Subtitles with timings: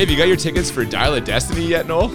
[0.00, 2.08] Hey, have you got your tickets for Dial of Destiny yet, Noel?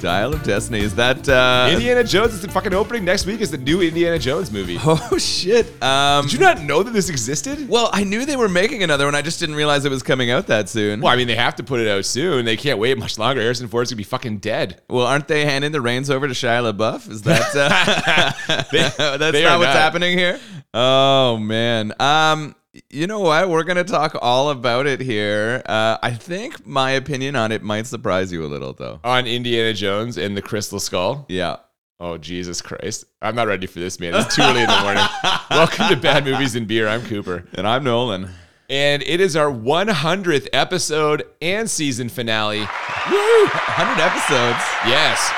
[0.00, 0.80] Dial of Destiny.
[0.80, 3.42] Is that uh Indiana Jones is the fucking opening next week.
[3.42, 4.78] Is the new Indiana Jones movie?
[4.86, 5.66] Oh shit.
[5.82, 7.68] Um Did you not know that this existed?
[7.68, 9.14] Well, I knew they were making another one.
[9.14, 11.02] I just didn't realize it was coming out that soon.
[11.02, 12.46] Well, I mean, they have to put it out soon.
[12.46, 13.42] They can't wait much longer.
[13.42, 14.80] Harrison Ford's gonna be fucking dead.
[14.88, 17.10] Well, aren't they handing the reins over to Shia LaBeouf?
[17.10, 18.32] Is that uh,
[19.18, 19.76] that's they not what's not.
[19.76, 20.40] happening here?
[20.72, 21.92] Oh man.
[22.00, 22.54] Um,
[22.90, 23.48] you know what?
[23.48, 25.62] We're gonna talk all about it here.
[25.66, 29.00] Uh, I think my opinion on it might surprise you a little, though.
[29.04, 31.26] On Indiana Jones and the Crystal Skull.
[31.28, 31.56] Yeah.
[31.98, 33.06] Oh Jesus Christ!
[33.22, 34.14] I'm not ready for this, man.
[34.14, 35.04] It's too early in the morning.
[35.50, 36.88] Welcome to Bad Movies and Beer.
[36.88, 38.28] I'm Cooper, And I'm Nolan.
[38.68, 42.58] and it is our 100th episode and season finale.
[42.60, 42.66] Woo!
[42.66, 44.62] 100 episodes.
[44.86, 45.32] Yes.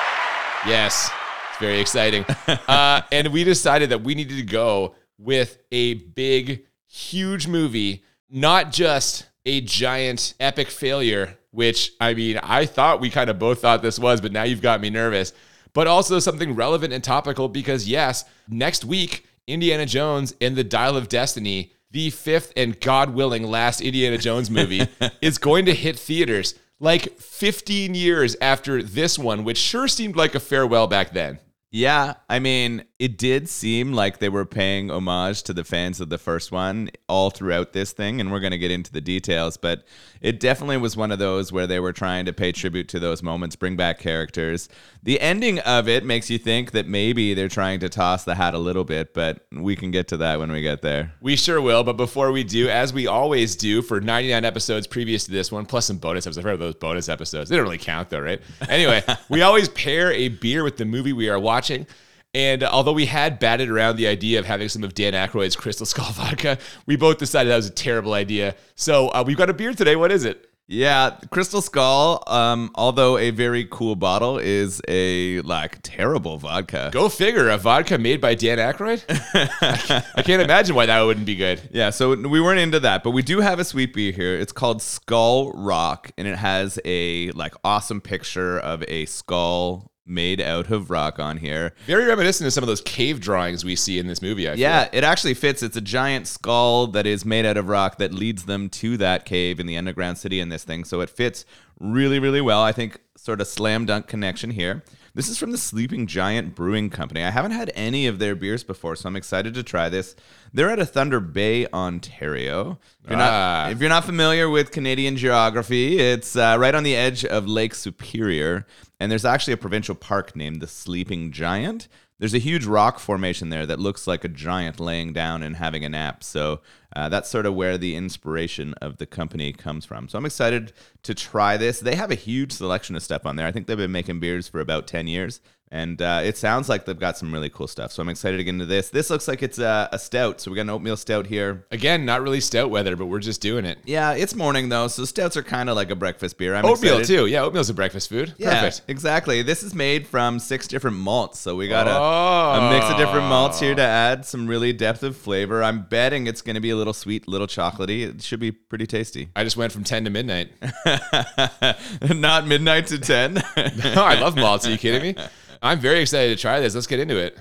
[0.67, 1.11] Yes.
[1.51, 2.25] It's very exciting.
[2.69, 8.73] uh, and we decided that we needed to go with a big, huge movie, not
[8.73, 13.83] just a giant epic failure, which I mean, I thought we kind of both thought
[13.83, 15.33] this was, but now you've got me nervous,
[15.73, 20.97] but also something relevant and topical because, yes, next week, Indiana Jones and the Dial
[20.97, 21.73] of Destiny.
[21.91, 24.87] The fifth and God willing last Indiana Jones movie
[25.23, 30.35] is going to hit theaters like 15 years after this one, which sure seemed like
[30.35, 31.39] a farewell back then.
[31.71, 36.09] Yeah, I mean, it did seem like they were paying homage to the fans of
[36.09, 39.57] the first one all throughout this thing, and we're going to get into the details,
[39.57, 39.85] but
[40.21, 43.23] it definitely was one of those where they were trying to pay tribute to those
[43.23, 44.69] moments, bring back characters.
[45.05, 48.55] The ending of it makes you think that maybe they're trying to toss the hat
[48.55, 51.13] a little bit, but we can get to that when we get there.
[51.21, 55.25] We sure will, but before we do, as we always do for 99 episodes previous
[55.27, 56.39] to this one, plus some bonus episodes.
[56.39, 57.49] I've heard of those bonus episodes.
[57.49, 58.41] They don't really count though, right?
[58.69, 61.87] Anyway, we always pair a beer with the movie we are watching.
[62.35, 65.87] And although we had batted around the idea of having some of Dan Aykroyd's Crystal
[65.87, 68.55] Skull vodka, we both decided that was a terrible idea.
[68.75, 69.97] So uh, we've got a beer today.
[69.97, 70.45] What is it?
[70.71, 76.91] Yeah, Crystal Skull, um, although a very cool bottle, is a like terrible vodka.
[76.93, 79.03] Go figure, a vodka made by Dan Aykroyd?
[80.15, 81.71] I can't imagine why that wouldn't be good.
[81.73, 84.37] Yeah, so we weren't into that, but we do have a sweet beer here.
[84.37, 90.41] It's called Skull Rock, and it has a like awesome picture of a skull made
[90.41, 91.75] out of rock on here.
[91.87, 94.49] Very reminiscent of some of those cave drawings we see in this movie.
[94.49, 94.61] I feel.
[94.61, 95.63] Yeah, it actually fits.
[95.63, 99.25] It's a giant skull that is made out of rock that leads them to that
[99.25, 100.85] cave in the underground city in this thing.
[100.85, 101.45] So it fits
[101.79, 102.63] really, really well.
[102.63, 104.83] I think sort of slam dunk connection here.
[105.15, 107.25] This is from the Sleeping Giant Brewing Company.
[107.25, 110.15] I haven't had any of their beers before, so I'm excited to try this.
[110.53, 112.79] They're out of Thunder Bay, Ontario.
[113.05, 113.65] If you're, Ah.
[113.65, 117.47] not, if you're not familiar with Canadian geography, it's uh, right on the edge of
[117.49, 118.67] Lake Superior,
[119.01, 121.89] and there's actually a provincial park named the Sleeping Giant.
[122.21, 125.85] There's a huge rock formation there that looks like a giant laying down and having
[125.85, 126.25] a nap.
[126.25, 126.61] So
[126.97, 130.09] uh, that's sort of where the inspiration of the company comes from.
[130.09, 130.73] So I'm excited
[131.03, 131.81] to try this.
[131.81, 133.47] They have a huge selection of stuff on there.
[133.47, 135.41] I think they've been making beers for about 10 years.
[135.71, 137.93] And uh, it sounds like they've got some really cool stuff.
[137.93, 138.89] So I'm excited to get into this.
[138.89, 140.41] This looks like it's a, a stout.
[140.41, 141.67] So we got an oatmeal stout here.
[141.71, 143.79] Again, not really stout weather, but we're just doing it.
[143.85, 146.55] Yeah, it's morning though, so stouts are kind of like a breakfast beer.
[146.55, 147.07] I'm Oatmeal excited.
[147.19, 147.27] too.
[147.27, 148.33] Yeah, oatmeal's a breakfast food.
[148.39, 148.83] Yeah, Perfect.
[148.89, 149.43] exactly.
[149.43, 152.67] This is made from six different malts, so we got a, Oh.
[152.67, 155.63] a mix of different malts here to add some really depth of flavor.
[155.63, 158.09] I'm betting it's going to be a little sweet, little chocolatey.
[158.09, 159.29] It should be pretty tasty.
[159.37, 160.51] I just went from 10 to midnight.
[162.09, 163.35] Not midnight to ten.
[163.57, 164.67] no, I love malts.
[164.67, 165.25] Are you kidding me?
[165.63, 166.75] I'm very excited to try this.
[166.75, 167.39] Let's get into it.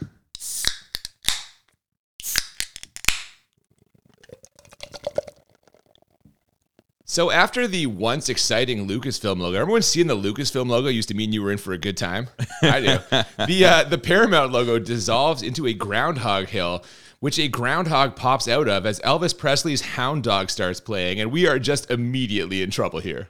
[7.10, 11.34] So after the once exciting Lucasfilm logo, everyone seeing the Lucasfilm logo used to mean
[11.34, 12.28] you were in for a good time.
[12.62, 12.98] I do.
[13.48, 16.84] the uh, the Paramount logo dissolves into a groundhog hill,
[17.20, 21.48] which a groundhog pops out of as Elvis Presley's Hound Dog starts playing, and we
[21.48, 23.26] are just immediately in trouble here.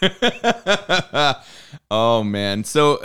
[1.90, 3.02] oh man, so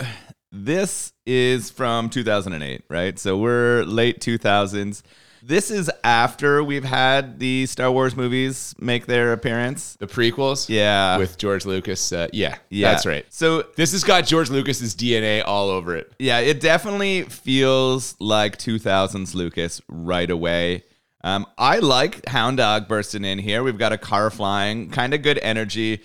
[0.52, 3.18] this is from 2008, right?
[3.18, 5.02] So we're late 2000s.
[5.44, 9.96] This is after we've had the Star Wars movies make their appearance.
[9.98, 11.16] The prequels, Yeah.
[11.16, 12.12] with George Lucas.
[12.12, 12.92] Uh, yeah, Yeah.
[12.92, 13.26] that's right.
[13.30, 16.12] So This has got George Lucas's DNA all over it.
[16.20, 20.84] Yeah, it definitely feels like 2000s Lucas right away.
[21.24, 23.62] Um, I like Hound Dog bursting in here.
[23.64, 26.02] We've got a car flying, kind of good energy.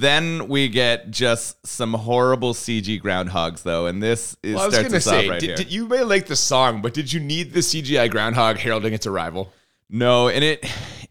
[0.00, 4.74] Then we get just some horrible CG groundhogs, though, and this is Well, I was
[4.74, 5.56] starts gonna us say, off right did, here.
[5.56, 9.06] did- you may like the song, but did you need the CGI groundhog heralding its
[9.06, 9.52] arrival?
[9.90, 10.64] No, and it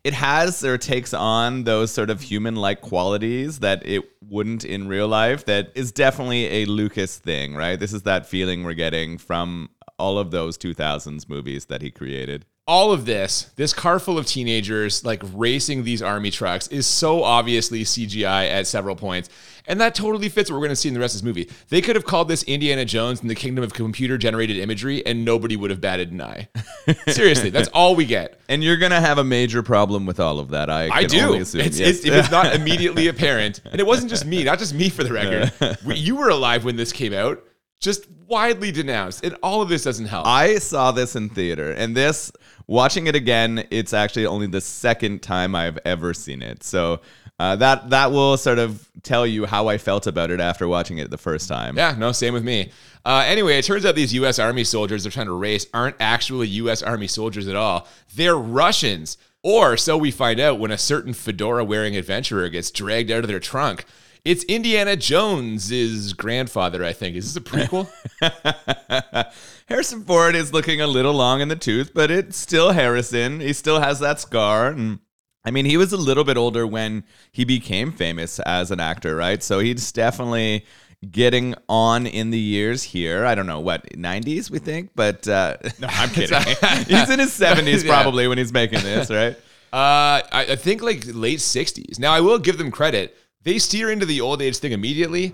[0.03, 4.88] it has or takes on those sort of human like qualities that it wouldn't in
[4.89, 5.45] real life.
[5.45, 7.80] That is definitely a Lucas thing, right?
[7.80, 12.45] This is that feeling we're getting from all of those 2000s movies that he created.
[12.65, 17.24] All of this, this car full of teenagers like racing these army trucks is so
[17.24, 19.30] obviously CGI at several points.
[19.65, 21.50] And that totally fits what we're going to see in the rest of this movie.
[21.69, 25.25] They could have called this Indiana Jones in the kingdom of computer generated imagery and
[25.25, 26.48] nobody would have batted an eye.
[27.07, 28.39] Seriously, that's all we get.
[28.48, 30.69] And you're gonna have a major problem with all of that.
[30.69, 31.33] I I do.
[31.33, 31.80] It's, Yes.
[31.80, 35.04] it's, if it's not immediately apparent, and it wasn't just me, not just me for
[35.04, 35.77] the record.
[35.86, 37.44] We- you were alive when this came out,
[37.81, 40.25] just widely denounced, and all of this doesn't help.
[40.27, 42.31] I saw this in theater, and this
[42.68, 46.63] watching it again, it's actually only the second time I've ever seen it.
[46.63, 47.01] So
[47.39, 51.00] uh, that that will sort of tell you how I felt about it after watching
[51.00, 51.77] it the first time.
[51.77, 52.71] Yeah, no, same with me.
[53.06, 54.39] Uh, anyway, it turns out these U.S.
[54.39, 56.81] Army soldiers they're trying to race aren't actually U.S.
[56.81, 57.88] Army soldiers at all.
[58.15, 59.18] They're Russians.
[59.45, 63.27] Or so we find out when a certain fedora wearing adventurer gets dragged out of
[63.27, 63.83] their trunk.
[64.25, 67.18] It's Indiana Jones's grandfather, I think.
[67.18, 67.90] Is this a prequel?
[69.68, 73.42] Harrison Ford is looking a little long in the tooth, but it's still Harrison.
[73.42, 74.68] He still has that scar.
[74.68, 75.00] And
[75.44, 77.04] I mean, he was a little bit older when
[77.34, 79.44] he became famous as an actor, right?
[79.44, 80.66] So he's definitely
[81.12, 83.26] getting on in the years here.
[83.26, 86.40] I don't know what 90s we think, but uh, no, I'm kidding.
[86.88, 87.92] he's in his 70s Yeah.
[87.92, 89.36] probably when he's making this, right?
[89.74, 92.00] Uh, I, I think like late 60s.
[92.00, 93.18] Now, I will give them credit.
[93.44, 95.34] They steer into the old age thing immediately.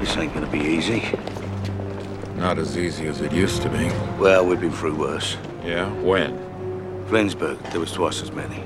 [0.00, 1.02] This ain't gonna be easy.
[2.36, 3.88] Not as easy as it used to be.
[4.20, 5.36] Well, we've been through worse.
[5.64, 5.90] Yeah?
[6.02, 6.36] When?
[7.08, 8.62] Flensburg, there was twice as many.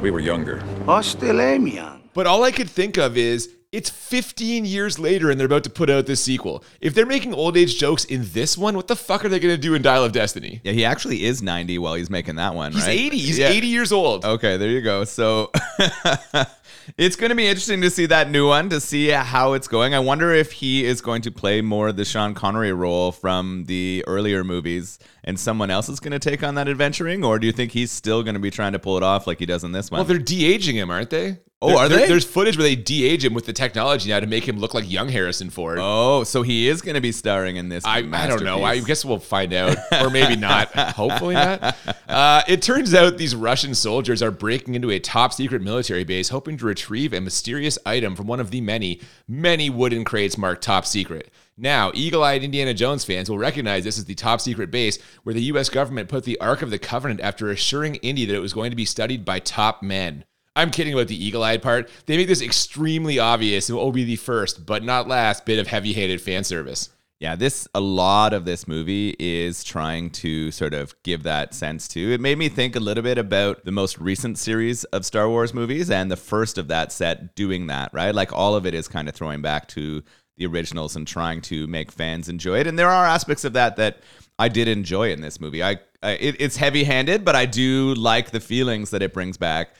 [0.00, 0.62] We were younger.
[0.88, 2.00] I still am young.
[2.14, 5.70] But all I could think of is it's 15 years later and they're about to
[5.70, 6.64] put out this sequel.
[6.80, 9.54] If they're making old age jokes in this one, what the fuck are they going
[9.54, 10.62] to do in Dial of Destiny?
[10.64, 12.98] Yeah, he actually is 90 while he's making that one, He's right?
[12.98, 13.18] 80.
[13.18, 13.48] He's Yeah.
[13.50, 14.24] 80 years old.
[14.24, 15.04] Okay, there you go.
[15.04, 15.50] So
[16.96, 19.94] it's going to be interesting to see that new one, to see how it's going.
[19.94, 24.04] I wonder if he is going to play more the Sean Connery role from the
[24.06, 27.52] earlier movies and someone else is going to take on that adventuring, or do you
[27.52, 29.72] think he's still going to be trying to pull it off like he does in
[29.72, 29.98] this one?
[29.98, 31.38] Well, they're de aging him, aren't they?
[31.60, 32.06] Oh, There- are there- they?
[32.06, 34.74] There's footage where they de age him with the technology now to make him look
[34.74, 35.78] like young Harrison Ford.
[35.80, 37.84] oh, so he is going to be starring in this.
[37.84, 38.62] I, I don't know.
[38.62, 40.68] I guess we'll find out, or maybe not.
[40.68, 41.76] Hopefully not.
[42.08, 46.28] Uh, it turns out these Russian soldiers are breaking into a top secret military base,
[46.28, 50.62] hoping to retrieve a mysterious item from one of the many, many wooden crates marked
[50.62, 51.28] top secret.
[51.56, 55.34] Now, eagle eyed Indiana Jones fans will recognize this as the top secret base where
[55.34, 55.68] the U.S.
[55.68, 58.76] government put the Ark of the Covenant after assuring Indy that it was going to
[58.76, 60.24] be studied by top men.
[60.58, 61.88] I'm kidding about the eagle eyed part.
[62.06, 65.68] They make this extremely obvious and will be the first, but not last, bit of
[65.68, 66.90] heavy handed fan service.
[67.20, 71.86] Yeah, this a lot of this movie is trying to sort of give that sense
[71.86, 72.10] too.
[72.10, 75.54] It made me think a little bit about the most recent series of Star Wars
[75.54, 78.14] movies and the first of that set doing that, right?
[78.14, 80.02] Like all of it is kind of throwing back to
[80.36, 82.66] the originals and trying to make fans enjoy it.
[82.66, 83.98] And there are aspects of that that
[84.38, 85.62] I did enjoy in this movie.
[85.62, 89.70] I, I it, it's heavy-handed, but I do like the feelings that it brings back.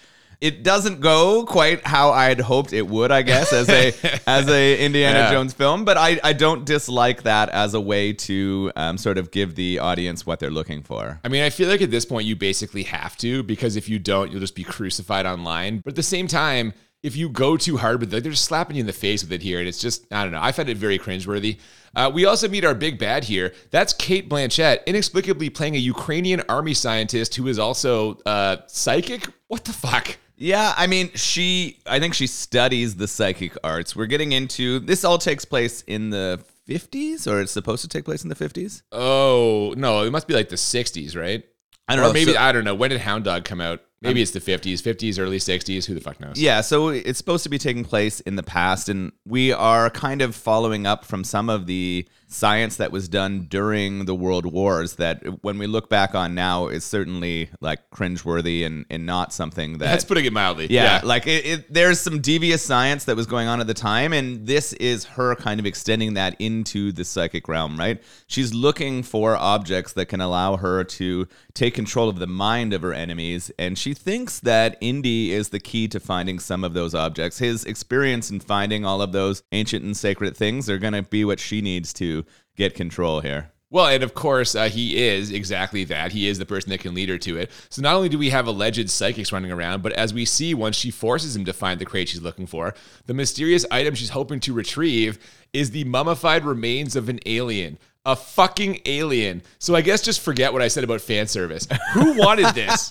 [0.40, 3.92] It doesn't go quite how I'd hoped it would, I guess, as a
[4.26, 5.30] as a Indiana Yeah.
[5.32, 5.84] Jones film.
[5.84, 9.80] But I, I don't dislike that as a way to um, sort of give the
[9.80, 11.20] audience what they're looking for.
[11.24, 13.98] I mean, I feel like at this point you basically have to because if you
[13.98, 15.78] don't, you'll just be crucified online.
[15.84, 18.76] But at the same time, if you go too hard with it, they're just slapping
[18.76, 20.40] you in the face with it here, and it's just I don't know.
[20.42, 21.58] I find it very cringeworthy.
[21.96, 23.54] Uh, we also meet our big bad here.
[23.72, 29.26] That's Cate Blanchett, inexplicably playing a Ukrainian army scientist who is also uh, psychic.
[29.48, 30.16] What the fuck?
[30.38, 33.94] Yeah, I mean, she I think she studies the psychic arts.
[33.96, 38.04] We're getting into this all takes place in the 50s or it's supposed to take
[38.04, 38.82] place in the 50s?
[38.92, 41.44] Oh no, it must be like the '60s, right?
[41.88, 42.74] I don't or know, maybe so- I don't know.
[42.74, 43.80] When did Hound Dog come out?
[44.00, 45.84] Maybe um, it's the 50s, 50s, early 60s.
[45.86, 46.38] Who the fuck knows?
[46.38, 50.22] Yeah, so it's supposed to be taking place in the past, and we are kind
[50.22, 54.96] of following up from some of the science that was done during the world wars
[54.96, 59.78] that when we look back on now is certainly like cringeworthy and, and not something
[59.78, 60.66] that That's putting it mildly.
[60.68, 64.12] yeah, like it, it, there's some devious science that was going on at the time,
[64.12, 68.02] and this is her kind of extending that into the psychic realm, right?
[68.26, 72.82] She's looking for objects that can allow her to take control of the mind of
[72.82, 76.94] her enemies, and she thinks that Indy is the key to finding some of those
[76.94, 77.38] objects.
[77.38, 81.24] His experience in finding all of those ancient and sacred things are going to be
[81.24, 82.17] what she needs to
[82.58, 83.50] get control here.
[83.70, 86.12] Well, and of course, uh, he is exactly that.
[86.12, 87.50] He is the person that can lead her to it.
[87.68, 90.74] So not only do we have alleged psychics running around, but as we see once
[90.74, 92.74] she forces him to find the crate she's looking for,
[93.06, 95.18] the mysterious item she's hoping to retrieve
[95.52, 97.78] is the mummified remains of an alien.
[98.06, 99.42] A fucking alien.
[99.58, 101.68] So I guess just forget what I said about fan service.
[101.92, 102.90] Who wanted this?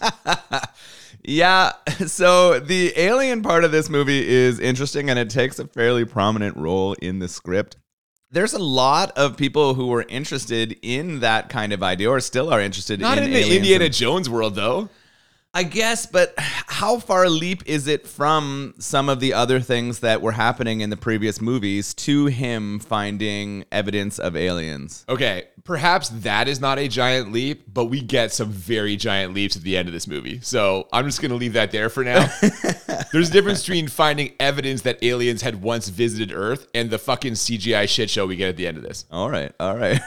[1.23, 1.73] Yeah,
[2.05, 6.55] so the alien part of this movie is interesting and it takes a fairly prominent
[6.55, 7.77] role in the script.
[8.29, 12.49] There's a lot of people who were interested in that kind of idea, or still
[12.53, 14.89] are interested Not in, in the Indiana and- Jones world, though.
[15.57, 20.01] I guess, but how far a leap is it from some of the other things
[20.01, 25.03] that were happening in the previous movies to him finding evidence of aliens?
[25.09, 29.55] Okay, perhaps that is not a giant leap, but we get some very giant leaps
[29.55, 30.39] at the end of this movie.
[30.41, 32.27] So I'm just going to leave that there for now.
[33.11, 37.33] There's a difference between finding evidence that aliens had once visited Earth and the fucking
[37.33, 39.05] CGI shit show we get at the end of this.
[39.09, 39.99] All right, all right.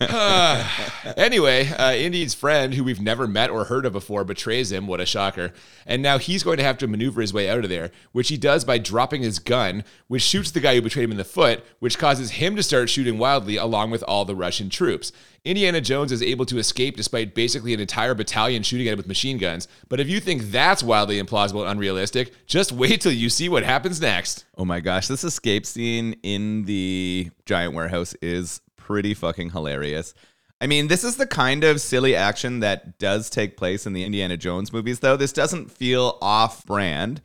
[1.16, 4.86] Anyway, uh, Indy's friend, who we've never met or heard of before, betrays him.
[4.86, 5.52] What a shocker.
[5.86, 8.36] And now he's going to have to maneuver his way out of there, which he
[8.36, 11.64] does by dropping his gun, which shoots the guy who betrayed him in the foot,
[11.78, 15.12] which causes him to start shooting wildly along with all the Russian troops.
[15.46, 19.08] Indiana Jones is able to escape despite basically an entire battalion shooting at him with
[19.08, 19.66] machine guns.
[19.88, 23.62] But if you think that's wildly implausible and unrealistic, just wait till you see what
[23.62, 24.44] happens next.
[24.58, 30.14] oh my gosh, this escape scene in the giant warehouse is pretty fucking hilarious.
[30.64, 34.02] I mean, this is the kind of silly action that does take place in the
[34.02, 35.14] Indiana Jones movies, though.
[35.14, 37.20] This doesn't feel off brand.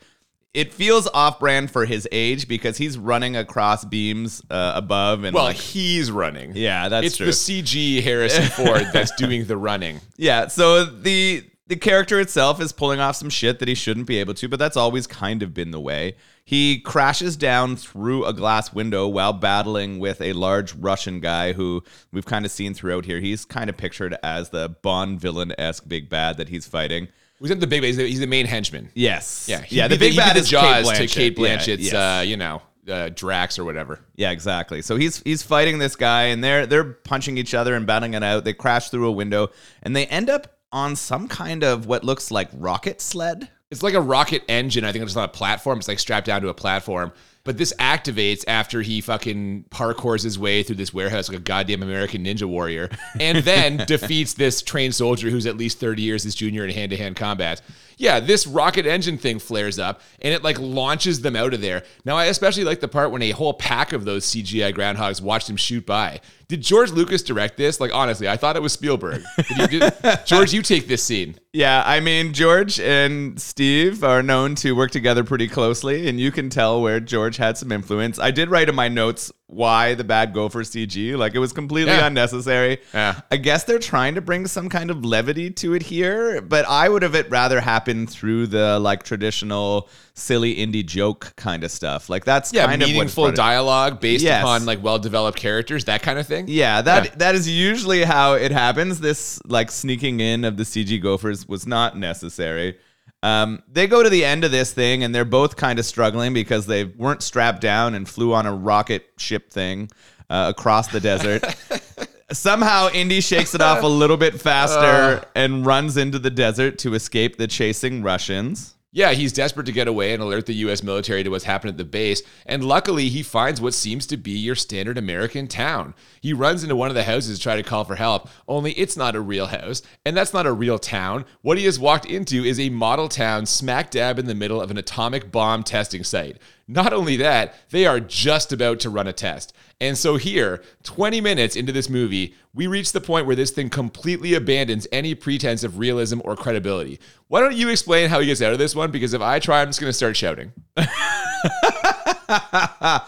[0.54, 5.34] It feels off brand for his age because he's running across beams uh, above and
[5.34, 6.52] Well, like, he's running.
[6.54, 7.28] yeah, that's it's true.
[7.28, 10.02] the CG Harrison Ford that's doing the running.
[10.18, 14.18] Yeah, so the the character itself is pulling off some shit that he shouldn't be
[14.18, 16.16] able to, but that's always kind of been the way.
[16.44, 21.84] He crashes down through a glass window while battling with a large Russian guy who
[22.12, 23.20] we've kind of seen throughout here.
[23.20, 27.08] He's kind of pictured as the Bond villain esque big bad that he's fighting.
[27.40, 27.84] Was it the big?
[27.84, 28.90] He's the, he's the main henchman.
[28.96, 29.88] Yes, Yeah, yeah.
[29.88, 31.16] The The big bad the is Jaws Kate to.
[31.16, 31.94] Kate Yeah, Blanchett's, yes.
[31.94, 34.00] uh, you know, uh, Drax or whatever.
[34.16, 34.82] Yeah, exactly.
[34.82, 38.24] So he's he's fighting this guy, and they're they're punching each other and battling it
[38.24, 38.44] out.
[38.44, 39.52] They crash through a window,
[39.84, 43.50] and they end up on some kind of what looks like rocket sled.
[43.72, 44.84] It's like a rocket engine.
[44.84, 45.80] I think it's on a platform.
[45.80, 47.12] It's like strapped down to a platform.
[47.50, 51.82] But this activates after he fucking parkours his way through this warehouse like a goddamn
[51.82, 56.36] American Ninja Warrior, and then defeats this trained soldier who's at least 30 years his
[56.36, 57.64] junior in hand to hand combat.
[58.00, 61.84] Yeah, this rocket engine thing flares up and it like launches them out of there.
[62.06, 65.50] Now, I especially like the part when a whole pack of those CGI groundhogs watched
[65.50, 66.22] him shoot by.
[66.48, 67.80] Did George Lucas direct this?
[67.80, 69.22] Like, honestly, I thought it was Spielberg.
[69.56, 69.82] Did you,
[70.26, 71.36] George, you take this scene.
[71.52, 76.32] Yeah, I mean George and Steve are known to work together pretty closely, and you
[76.32, 78.20] can tell where George had some influence.
[78.20, 81.52] I did write in my notes why the bad go for CG, like it was
[81.54, 82.06] completely Yeah.
[82.06, 82.78] unnecessary.
[82.94, 83.22] Yeah.
[83.32, 86.88] I guess they're trying to bring some kind of levity to it here, but I
[86.88, 92.10] would have it rather happen through the like traditional silly Indy joke kind of stuff.
[92.10, 94.44] Like that's Yeah, kind of meaningful it- dialogue based Yes.
[94.44, 96.46] upon like well developed characters, that kind of thing.
[96.48, 97.12] Yeah, that Yeah.
[97.18, 99.00] that is usually how it happens.
[99.00, 102.78] This like sneaking in of the CG gophers was not necessary.
[103.22, 106.34] Um, they go to the end of this thing and they're both kind of struggling
[106.34, 109.90] because they weren't strapped down and flew on a rocket ship thing
[110.30, 111.44] uh, across the desert.
[112.32, 116.94] Somehow, Indy shakes it off a little bit faster and runs into the desert to
[116.94, 118.76] escape the chasing Russians.
[118.92, 120.82] Yeah, he's desperate to get away and alert the U.S.
[120.82, 122.24] military to what's happened at the base.
[122.48, 125.94] And luckily, he finds what seems to be your standard American town.
[126.22, 128.98] He runs into one of the houses to try to call for help, only it's
[128.98, 131.26] not a real house, and that's not a real town.
[131.44, 134.72] What he has walked into is a model town smack dab in the middle of
[134.72, 136.40] an atomic bomb testing site.
[136.68, 139.54] Not only that, they are just about to run a test.
[139.82, 143.70] And so here, 20 minutes into this movie, we reach the point where this thing
[143.70, 147.00] completely abandons any pretense of realism or credibility.
[147.30, 148.92] Why don't you explain how he gets out of this one?
[148.92, 150.52] Because if I try, I'm just going to start shouting.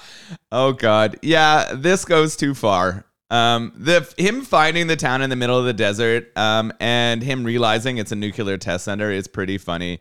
[0.51, 3.05] Oh God, yeah, this goes too far.
[3.29, 7.45] Um, the him finding the town in the middle of the desert, um, and him
[7.45, 9.99] realizing it's a nuclear test center is pretty funny.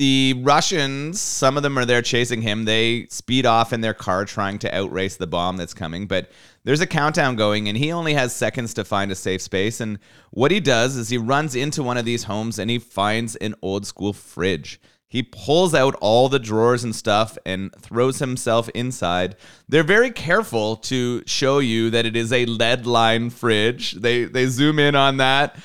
[0.00, 2.64] The Russians, some of them are there chasing him.
[2.64, 6.30] They speed off in their car trying to outrace the bomb that's coming, but
[6.64, 9.78] there's a countdown going, and he only has seconds to find a safe space.
[9.78, 9.98] And
[10.30, 13.54] what he does is he runs into one of these homes and he finds an
[13.60, 14.80] old school fridge.
[15.06, 19.36] He pulls out all the drawers and stuff and throws himself inside.
[19.68, 23.92] They're very careful to show you that it is a lead line fridge.
[23.92, 25.58] They they zoom in on that.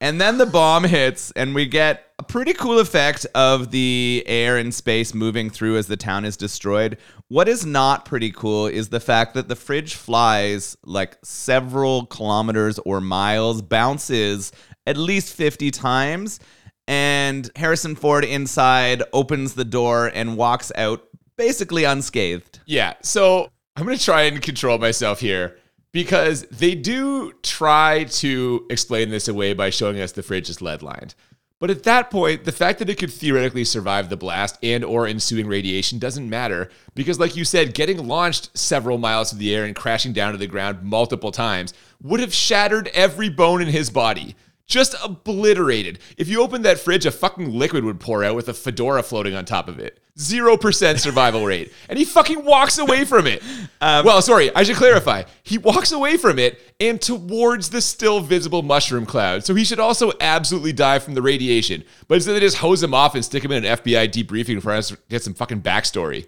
[0.00, 4.56] And then the bomb hits and we get a pretty cool effect of the air
[4.56, 6.98] and space moving through as the town is destroyed.
[7.28, 12.78] What is not pretty cool is the fact that the fridge flies like several kilometers
[12.80, 14.52] or miles, bounces
[14.86, 16.40] at least 50 times
[16.86, 22.60] and Harrison Ford inside opens the door and walks out basically unscathed.
[22.66, 22.94] Yeah.
[23.02, 25.58] So I'm to try and control myself here
[25.98, 30.80] because they do try to explain this away by showing us the fridge is lead
[30.80, 31.12] lined.
[31.58, 35.08] But at that point, the fact that it could theoretically survive the blast and or
[35.08, 39.64] ensuing radiation doesn't matter because like you said, getting launched several miles through the air
[39.64, 43.90] and crashing down to the ground multiple times would have shattered every bone in his
[43.90, 44.36] body.
[44.68, 45.98] Just obliterated.
[46.18, 49.34] If you opened that fridge, a fucking liquid would pour out with a fedora floating
[49.34, 49.98] on top of it.
[50.18, 51.72] 0% survival rate.
[51.88, 53.42] And he fucking walks away from it.
[53.80, 55.22] Um, well, sorry, I should clarify.
[55.42, 59.44] He walks away from it and towards the still visible mushroom cloud.
[59.44, 61.82] So he should also absolutely die from the radiation.
[62.06, 64.72] But instead, they just hose him off and stick him in an FBI debriefing for
[64.72, 66.26] us to get some fucking backstory.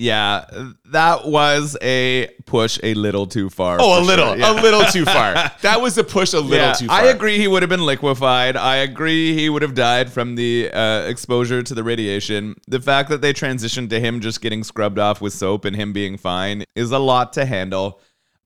[0.00, 0.46] Yeah,
[0.86, 3.76] that was a push a little too far.
[3.80, 4.36] Oh, a little, sure.
[4.38, 4.52] Yeah.
[4.52, 5.34] a little too far.
[5.60, 7.02] That was a push a little Yeah, too far.
[7.02, 8.56] I agree he would have been liquefied.
[8.56, 12.54] I agree he would have died from the uh, exposure to the radiation.
[12.66, 15.92] The fact that they transitioned to him just getting scrubbed off with soap and him
[15.92, 18.00] being fine is a lot to handle.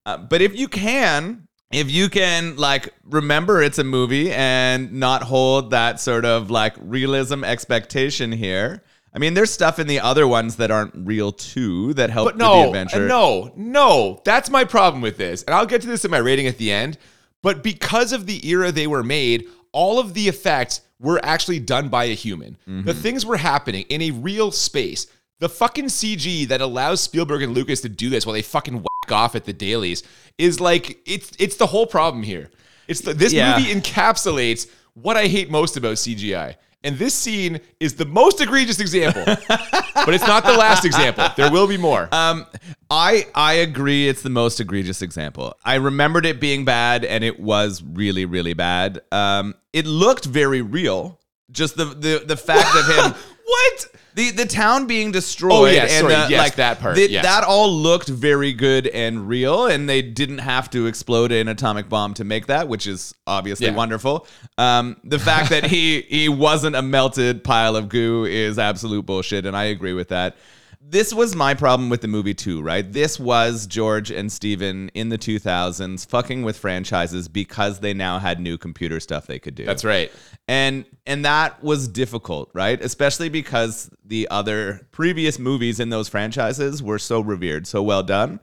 [0.04, 5.22] Uh, but if you can, if you can like remember it's a movie and not
[5.22, 8.82] hold that sort of like realism expectation here.
[9.14, 12.34] I mean, there's stuff in the other ones that aren't real too that help But
[12.34, 13.06] with the no, adventure.
[13.06, 14.20] no, no.
[14.24, 15.42] That's my problem with this.
[15.44, 16.98] And I'll get to this in my rating at the end.
[17.42, 21.88] But because of the era they were made, all of the effects were actually done
[21.90, 22.54] by a human.
[22.68, 22.82] Mm-hmm.
[22.82, 25.06] The things were happening in a real space.
[25.40, 29.12] The fucking CG that allows Spielberg and Lucas to do this while they fucking whack
[29.12, 30.02] off at the dailies
[30.38, 32.50] is like it's it's the whole problem here.
[32.88, 33.58] It's the, this Yeah.
[33.58, 36.54] movie encapsulates what I hate most about CGI.
[36.84, 39.24] And this scene is the most egregious example.
[39.24, 41.26] but it's not the last example.
[41.36, 42.08] There will be more.
[42.12, 42.46] Um,
[42.90, 44.06] I I agree.
[44.08, 45.56] It's the most egregious example.
[45.64, 49.00] I remembered it being bad, and it was really really bad.
[49.10, 51.18] Um, it looked very real.
[51.50, 53.14] Just the the the fact of him.
[53.46, 53.86] what?
[54.14, 57.10] The, the town being destroyed Oh, yes, and sorry, uh, yes, like that part, the-
[57.10, 57.24] yes.
[57.24, 61.88] that all looked very good and real and they didn't have to explode an atomic
[61.88, 63.74] bomb to make that which is obviously Yeah.
[63.74, 69.04] wonderful um, the fact that he he wasn't a melted pile of goo is absolute
[69.04, 70.36] bullshit and I agree with that
[70.86, 72.90] this was my problem with the movie too, right?
[72.90, 78.38] This was George and Steven in the 2000s fucking with franchises because they now had
[78.38, 79.64] new computer stuff they could do.
[79.64, 80.12] That's right.
[80.46, 82.80] And and that was difficult, right?
[82.82, 88.40] Especially because the other previous movies in those franchises were so revered, so well done.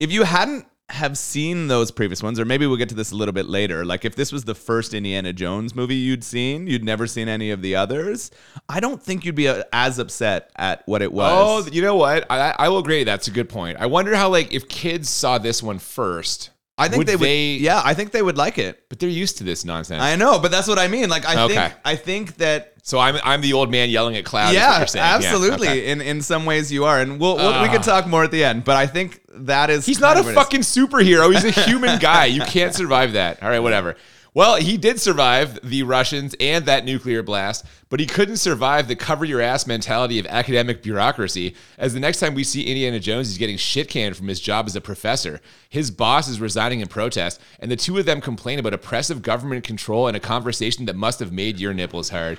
[0.00, 3.16] If you hadn't have seen those previous ones, or maybe we'll get to this a
[3.16, 3.84] little bit later.
[3.86, 7.50] Like if this was the first Indiana Jones movie you'd seen, you'd never seen any
[7.50, 8.30] of the others.
[8.68, 11.66] I don't think you'd be uh, as upset at what it was.
[11.66, 12.26] Oh, you know what?
[12.30, 13.02] I, I will agree.
[13.02, 13.78] That's a good point.
[13.80, 17.26] I wonder how, like, if kids saw this one first, I think would they would.
[17.26, 18.88] they- yeah, I think they would like it.
[18.88, 20.02] but they're used to this nonsense.
[20.02, 21.08] I know, but that's what I mean.
[21.08, 21.54] Like I Okay.
[21.54, 24.54] think I think that so I'm I'm the old man yelling at clouds.
[24.54, 25.04] what yeah, saying.
[25.04, 25.68] Yeah, absolutely.
[25.68, 25.86] okay.
[25.90, 27.82] In in some ways you are, and we'll, we'll we can ah.
[27.82, 28.64] talk more at the end.
[28.64, 30.42] But I think that is He's not a of what it is.
[30.42, 31.32] fucking superhero.
[31.32, 32.26] He's a human guy.
[32.26, 33.42] You can't survive that.
[33.42, 33.96] All right, whatever.
[34.36, 38.96] Well, he did survive the Russians and that nuclear blast, but he couldn't survive the
[38.96, 41.54] cover your ass mentality of academic bureaucracy.
[41.78, 44.66] As the next time we see Indiana Jones, he's getting shit canned from his job
[44.66, 45.40] as a professor.
[45.68, 49.62] His boss is resigning in protest, and the two of them complain about oppressive government
[49.62, 52.36] control and a conversation that must have made your nipples hard.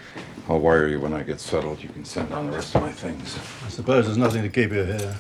[0.50, 1.82] I'll wire you when I get settled.
[1.82, 3.40] You can send on the rest of my things.
[3.66, 5.16] I suppose there's nothing to keep you here.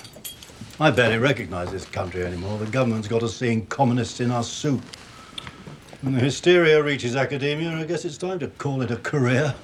[0.82, 2.60] I barely recognize this country anymore.
[2.60, 4.82] The government's got us seeing communists in our soup.
[6.06, 9.56] When the hysteria reaches academia, I guess it's time to call it a career.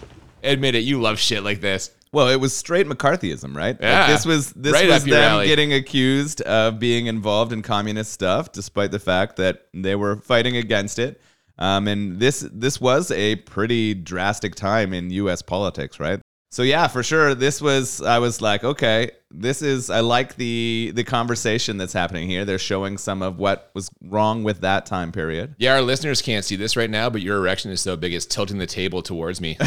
[0.43, 1.91] Admit it, you love shit like this.
[2.11, 3.75] Well, it was straight McCarthyism, right?
[3.75, 4.07] Like, Yeah.
[4.11, 5.45] this was this Right was them alley.
[5.45, 10.57] getting accused of being involved in communist stuff, despite the fact that they were fighting
[10.57, 11.21] against it.
[11.59, 15.43] Um, and this this was a pretty drastic time in U.S.
[15.43, 16.19] politics, right?
[16.49, 18.01] So yeah, for sure, this was.
[18.01, 19.89] I was like, okay, this is.
[19.89, 22.45] I like the the conversation that's happening here.
[22.45, 25.55] They're showing some of what was wrong with that time period.
[25.57, 28.25] Yeah, our listeners can't see this right now, but your erection is so big it's
[28.25, 29.57] tilting the table towards me.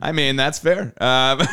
[0.00, 0.92] I mean, that's fair.
[1.00, 1.46] Um, All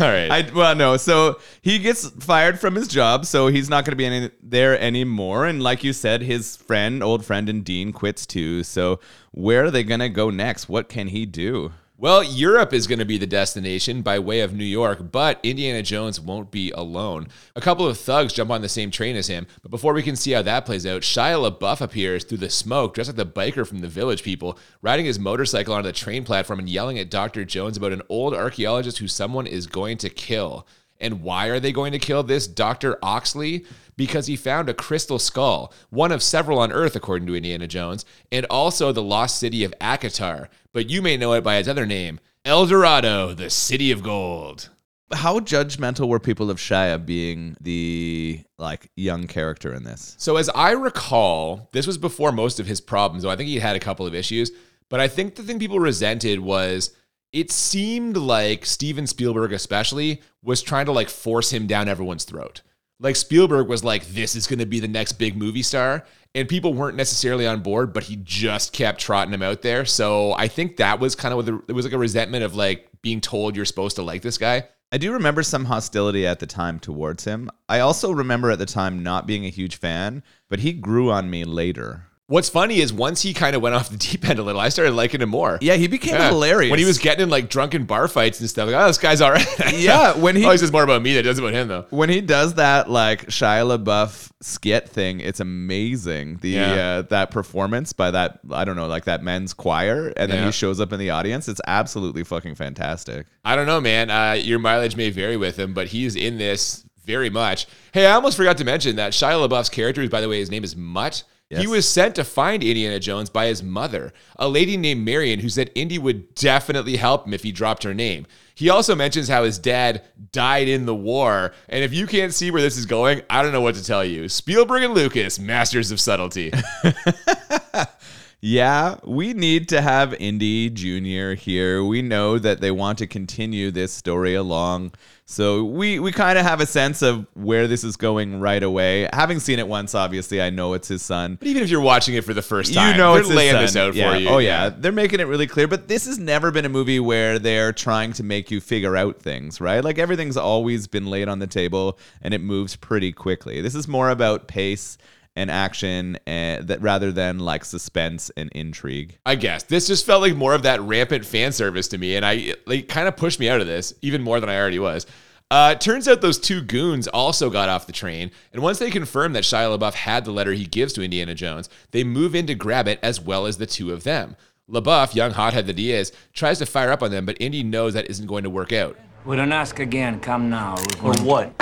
[0.00, 0.30] right.
[0.30, 3.96] I well no, so he gets fired from his job, so he's not going to
[3.96, 5.46] be any, there anymore.
[5.46, 8.62] And like you said, his friend, old friend, and Dean quits too.
[8.62, 9.00] So
[9.32, 10.68] where are they going to go next?
[10.68, 11.72] What can he do?
[11.98, 15.82] Well, Europe is going to be the destination by way of New York, but Indiana
[15.82, 17.28] Jones won't be alone.
[17.54, 20.14] A couple of thugs jump on the same train as him, but before we can
[20.14, 23.66] see how that plays out, Shia LaBeouf appears through the smoke, dressed like the biker
[23.66, 27.46] from the Village People, riding his motorcycle onto the train platform and yelling at Dr.
[27.46, 30.66] Jones about an old archaeologist who someone is going to kill.
[31.00, 32.98] And why are they going to kill this Dr.
[33.02, 33.64] Oxley?
[33.96, 38.04] Because he found a crystal skull, one of several on Earth, according to Indiana Jones,
[38.30, 40.48] and also the lost city of Akator.
[40.72, 44.68] But you may know it by its other name, El Dorado, the city of gold.
[45.12, 50.16] How judgmental were people of Shia being the like young character in this?
[50.18, 53.60] So, as I recall, this was before most of his problems, though I think he
[53.60, 54.50] had a couple of issues.
[54.88, 56.94] But I think the thing people resented was
[57.32, 62.62] it seemed like Steven Spielberg, especially, was trying to like force him down everyone's throat.
[62.98, 66.04] Like Spielberg was like, this is going to be the next big movie star.
[66.34, 69.84] And people weren't necessarily on board, but he just kept trotting him out there.
[69.84, 72.54] So I think that was kind of what the, it was like a resentment of
[72.54, 74.64] like being told you're supposed to like this guy.
[74.92, 77.50] I do remember some hostility at the time towards him.
[77.68, 81.28] I also remember at the time not being a huge fan, but he grew on
[81.28, 82.06] me later.
[82.28, 84.68] What's funny is once he kind of went off the deep end a little, I
[84.68, 85.58] started liking him more.
[85.60, 86.30] Yeah, he became Yeah.
[86.30, 86.70] hilarious.
[86.72, 89.20] When he was getting in like drunken bar fights and stuff, like, oh, this guy's
[89.20, 89.46] all right.
[89.74, 91.86] Yeah, when he- always says more about me than it does about him, though.
[91.90, 96.38] when he does that like Shia LaBeouf skit thing, it's amazing.
[96.40, 96.72] The Yeah.
[96.98, 100.46] uh, that performance by that I don't know, like that men's choir, and then Yeah.
[100.46, 101.46] he shows up in the audience.
[101.46, 103.26] It's absolutely fucking fantastic.
[103.44, 104.10] I don't know, man.
[104.10, 107.68] Uh, your mileage may vary with him, but he's in this very much.
[107.92, 110.50] Hey, I almost forgot to mention that Shia LaBeouf's character, is, by the way, his
[110.50, 111.22] name is Mutt.
[111.48, 115.48] He was sent to find Indiana Jones by his mother, a lady named Marion, who
[115.48, 118.26] said Indy would definitely help him if he dropped her name.
[118.56, 121.52] He also mentions how his dad died in the war.
[121.68, 124.04] And if you can't see where this is going, I don't know what to tell
[124.04, 124.28] you.
[124.28, 126.52] Spielberg and Lucas, masters of subtlety.
[128.40, 131.32] Yeah, we need to have Indy Jr.
[131.32, 131.82] here.
[131.82, 134.92] We know that they want to continue this story along.
[135.24, 139.08] So we, we kind of have a sense of where this is going right away.
[139.12, 141.36] Having seen it once, obviously, I know it's his son.
[141.36, 143.54] But even if you're watching it for the first time, you know they're it's laying
[143.54, 143.62] son.
[143.62, 144.12] this out yeah.
[144.12, 144.28] for you.
[144.28, 144.68] Oh yeah.
[144.68, 145.66] they're making it really clear.
[145.66, 149.20] But this has never been a movie where they're trying to make you figure out
[149.20, 149.82] things, right?
[149.82, 153.60] Like everything's always been laid on the table, and it moves pretty quickly.
[153.62, 154.98] This is more about pace
[155.36, 159.18] and action, and that rather than like suspense and intrigue.
[159.26, 162.24] I guess this just felt like more of that rampant fan service to me, and
[162.24, 165.06] I like kind of pushed me out of this even more than I already was.
[165.48, 169.32] Uh, turns out those two goons also got off the train, and once they confirm
[169.34, 172.54] that Shia LaBeouf had the letter he gives to Indiana Jones, they move in to
[172.56, 174.34] grab it as well as the two of them.
[174.68, 177.94] LaBeouf, young hothead that he is, tries to fire up on them, but Indy knows
[177.94, 178.98] that isn't going to work out.
[179.24, 180.18] We don't ask again.
[180.18, 180.76] Come now.
[181.00, 181.52] Or what?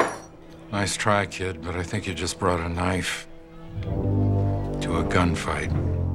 [0.72, 3.26] Nice try, kid, but I think you just brought a knife
[3.82, 5.70] to a gunfight.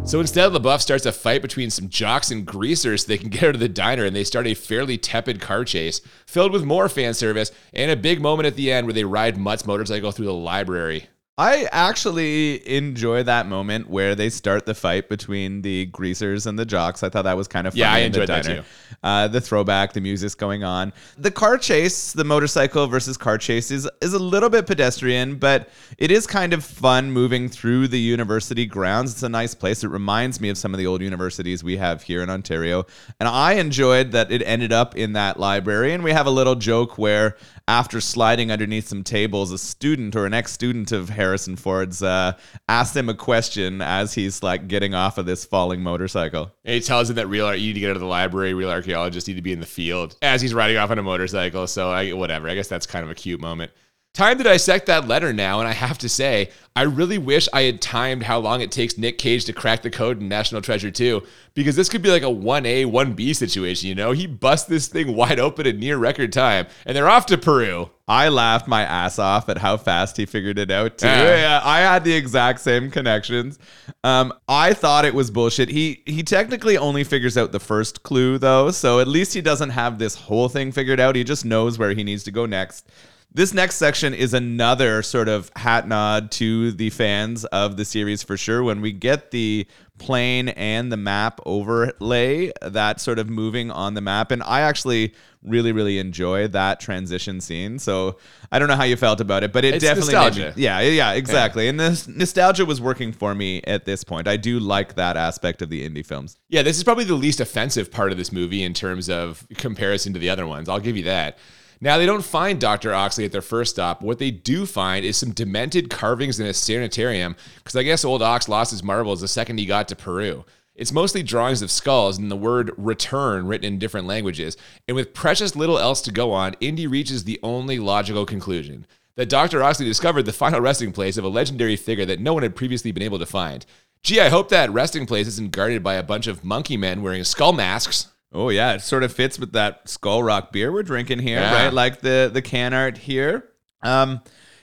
[0.08, 3.44] So instead, LaBeouf starts a fight between some jocks and greasers so they can get
[3.44, 6.90] out of the diner, and they start a fairly tepid car chase filled with more
[6.90, 10.26] fan service and a big moment at the end where they ride Mutt's motorcycle through
[10.26, 11.10] the library.
[11.40, 16.66] I actually enjoy that moment where they start the fight between the greasers and the
[16.66, 17.02] jocks.
[17.02, 17.80] I thought that was kind of funny.
[17.80, 18.64] Yeah, I in the enjoyed that too.
[19.02, 20.92] Uh, the throwback, the music's going on.
[21.18, 25.70] The car chase, the motorcycle versus car chase, is is a little bit pedestrian, but
[25.98, 29.14] it is kind of fun moving through the university grounds.
[29.14, 29.82] It's a nice place.
[29.86, 32.86] It reminds me of some of the old universities we have here in Ontario,
[33.18, 35.94] and I enjoyed that it ended up in that library.
[35.94, 37.38] And we have a little joke where
[37.70, 42.34] after sliding underneath some tables, a student or an ex-student of Harrison Ford's uh,
[42.68, 46.52] asked him a question as he's like getting off of this falling motorcycle.
[46.66, 48.56] And he tells him that real art, you need to get out of the library,
[48.56, 51.68] real archaeologists need to be in the field as he's riding off on a motorcycle.
[51.68, 52.50] So I, whatever.
[52.50, 53.72] I guess that's kind of a cute moment.
[54.16, 57.62] Time to dissect that letter now, and I have to say, I really wish I
[57.62, 60.90] had timed how long it takes Nick Cage to crack the code in National Treasure
[60.90, 61.22] 2,
[61.54, 64.12] because this could be like a 1A, 1B situation, you know?
[64.12, 67.92] He busts this thing wide open in near record time, and they're off to Peru.
[68.08, 71.06] I laughed my ass off at how fast he figured it out too.
[71.06, 71.36] Yeah.
[71.36, 73.60] Yeah, I had the exact same connections.
[74.04, 75.70] Um, I thought it was bullshit.
[75.70, 79.70] He he technically only figures out the first clue though, so at least he doesn't
[79.70, 81.16] have this whole thing figured out.
[81.16, 82.90] He just knows where he needs to go next.
[83.32, 88.24] This next section is another sort of hat nod to the fans of the series
[88.24, 88.64] for sure.
[88.64, 89.68] When we get the
[90.00, 95.14] plane and the map overlay, that sort of moving on the map, and I actually
[95.44, 97.78] really really enjoy that transition scene.
[97.78, 98.18] So
[98.52, 100.54] I don't know how you felt about it, but it It's definitely nostalgia.
[100.58, 101.68] me- yeah, yeah, exactly.
[101.68, 104.28] And this nostalgia was working for me at this point.
[104.28, 106.36] I do like that aspect of the Indy films.
[106.50, 110.14] Yeah, this is probably the least offensive part of this movie in terms of comparison
[110.14, 110.68] to the other ones.
[110.68, 111.38] I'll give you that.
[111.82, 112.94] Now, they don't find Dr.
[112.94, 114.02] Oxley at their first stop.
[114.02, 118.22] What they do find is some demented carvings in a sanitarium, because I guess old
[118.22, 120.44] Ox lost his marbles the second he got to Peru.
[120.76, 124.56] It's mostly drawings of skulls and the word return written in different languages.
[124.88, 129.28] And with precious little else to go on, Indy reaches the only logical conclusion that
[129.28, 129.62] Dr.
[129.62, 132.94] Oxley discovered the final resting place of a legendary figure that no one had previously
[132.94, 133.66] been able to find.
[134.04, 137.26] Gee, I hope that resting place isn't guarded by a bunch of monkey men wearing
[137.26, 138.08] skull masks.
[138.32, 141.64] Oh yeah, it sort of fits with that Skull Rock beer we're drinking here, Yeah.
[141.66, 141.74] right?
[141.74, 143.50] Like the the can art here.
[143.82, 144.22] Um,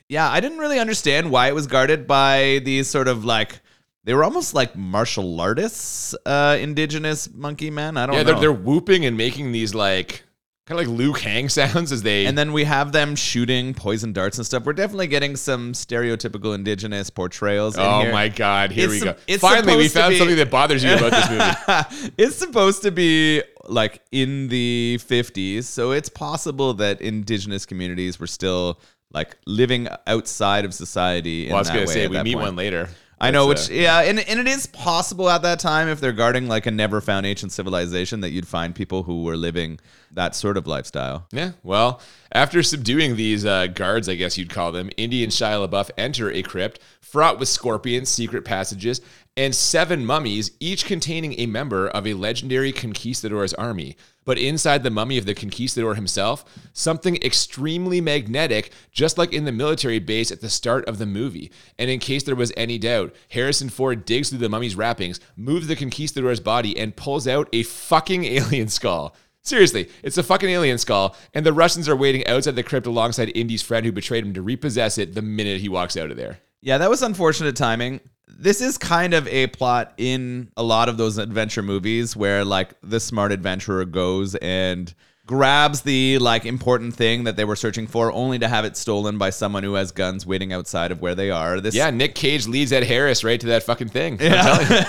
[0.08, 3.60] yeah, I didn't really understand why it was guarded by these sort of like
[4.04, 7.96] they were almost like martial artists, uh, indigenous monkey men.
[7.96, 8.32] I don't Yeah, know.
[8.32, 10.22] they're, they're whooping and making these like
[10.66, 12.26] Kind of like Liu Kang sounds as they.
[12.26, 14.64] And then we have them shooting poison darts and stuff.
[14.64, 17.76] We're definitely getting some stereotypical indigenous portrayals.
[17.76, 18.12] in oh here.
[18.12, 19.38] my God, here It's we go.
[19.38, 22.12] Finally, we found be- something that bothers you about this movie.
[22.18, 28.26] it's supposed to be like in the 50s, so it's possible that indigenous communities were
[28.26, 28.80] still
[29.12, 31.44] like living outside of society.
[31.46, 32.44] In Well, I was going to say, we meet point.
[32.44, 32.88] one later.
[33.18, 36.48] I know, which yeah, and and it is possible at that time if they're guarding
[36.48, 39.80] like a never found ancient civilization that you'd find people who were living
[40.12, 41.26] that sort of lifestyle.
[41.32, 42.00] Yeah, well,
[42.32, 46.30] after subduing these uh, guards, I guess you'd call them, Indy and Shia LaBeouf enter
[46.30, 49.00] a crypt fraught with scorpions, secret passages,
[49.36, 53.96] and seven mummies, each containing a member of a legendary conquistador's army.
[54.24, 59.52] But inside the mummy of the conquistador himself, something extremely magnetic, just like in the
[59.52, 61.52] military base at the start of the movie.
[61.78, 65.66] And in case there was any doubt, Harrison Ford digs through the mummy's wrappings, moves
[65.66, 69.14] the conquistador's body, and pulls out a fucking alien skull.
[69.42, 73.30] Seriously, it's a fucking alien skull, and the Russians are waiting outside the crypt alongside
[73.36, 76.38] Indy's friend who betrayed him to repossess it the minute he walks out of there.
[76.62, 78.00] Yeah, that was unfortunate timing.
[78.28, 82.74] This is kind of a plot in a lot of those adventure movies where like
[82.82, 84.92] the smart adventurer goes and
[85.26, 89.18] grabs the like important thing that they were searching for only to have it stolen
[89.18, 91.60] by someone who has guns waiting outside of where they are.
[91.60, 94.18] This Yeah, Nick Cage leads Ed Harris right to that fucking thing.
[94.20, 94.84] I'm telling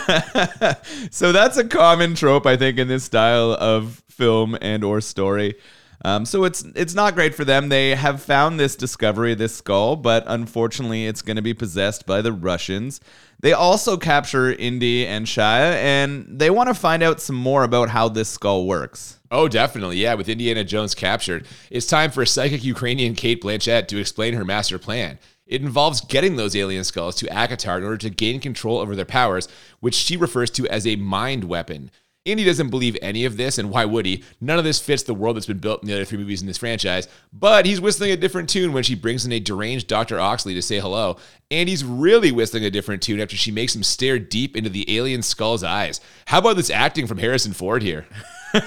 [0.62, 1.08] you.
[1.12, 5.56] so that's a common trope I think in this style of film and or story.
[6.06, 7.70] Um, so it's it's not great for them.
[7.70, 12.22] They have found this discovery, this skull, but unfortunately, it's going to be possessed by
[12.22, 13.02] the Russians.
[13.40, 17.90] They also capture Indy and Shia, and they want to find out some more about
[17.90, 19.20] how this skull works.
[19.30, 19.98] Oh, definitely.
[19.98, 24.46] Yeah, with Indiana Jones captured, it's time for psychic Ukrainian Cate Blanchett to explain her
[24.46, 25.20] master plan.
[25.46, 29.06] It involves getting those alien skulls to Akator in order to gain control over their
[29.06, 29.48] powers,
[29.80, 31.90] which she refers to as a mind weapon.
[32.28, 34.24] Indy doesn't believe any of this, and why would he?
[34.42, 36.48] None of this fits the world that's been built in the other three movies in
[36.48, 40.20] this franchise, but he's whistling a different tune when she brings in a deranged Dr.
[40.20, 41.18] Oxley to say hello,
[41.50, 44.96] and he's really whistling a different tune after she makes him stare deep into the
[44.98, 46.02] alien skull's eyes.
[46.26, 48.06] How about this acting from Harrison Ford here?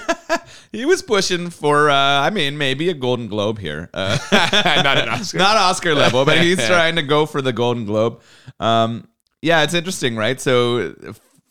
[0.71, 3.89] He was pushing for, uh, I mean, maybe a Golden Globe here.
[3.93, 5.37] Uh, Not an Oscar.
[5.37, 8.21] not Oscar level, but he's trying to go for the Golden Globe.
[8.59, 9.07] Um,
[9.41, 10.39] yeah, it's interesting, right?
[10.39, 10.95] So,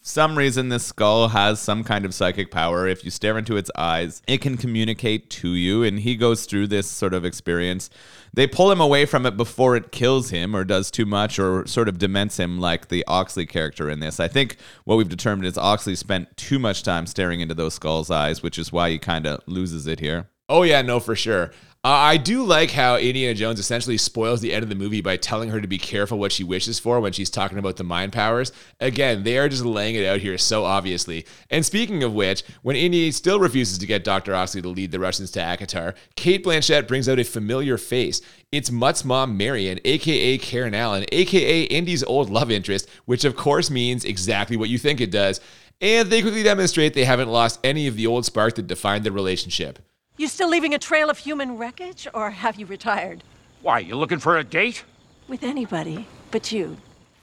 [0.03, 2.87] some reason this skull has some kind of psychic power.
[2.87, 6.69] If you stare into its eyes, it can communicate to you, and he goes through
[6.69, 7.91] this sort of experience.
[8.33, 11.67] They pull him away from it before it kills him or does too much or
[11.67, 14.19] sort of dements him, like the Oxley character in this.
[14.19, 18.11] I think what we've determined is Oxley spent too much time staring into those skull's
[18.11, 20.29] eyes, which is why he kind of loses it here.
[20.51, 21.53] Oh yeah, no, for sure.
[21.83, 25.17] Uh, I do like how Indiana Jones essentially spoils the end of the movie by
[25.17, 28.13] telling her to be careful what she wishes for when she's talking about the mind
[28.13, 28.53] powers.
[28.81, 31.25] Again, they are just laying it out here so obviously.
[31.51, 34.35] And speaking of which, when Indy still refuses to get Dr.
[34.35, 38.21] Oxley to lead the Russians to Akator, Cate Blanchett brings out a familiar face.
[38.51, 43.71] It's Mutt's mom, Marion, aka Karen Allen, aka Indy's old love interest, which of course
[43.71, 45.41] means exactly what you think it does.
[45.81, 49.13] And they quickly demonstrate they haven't lost any of the old spark that defined their
[49.13, 49.79] relationship.
[50.21, 53.25] You still leaving a trail of human wreckage, or have you retired?
[53.63, 54.85] Why, you looking for a date?
[55.29, 56.77] With anybody but you.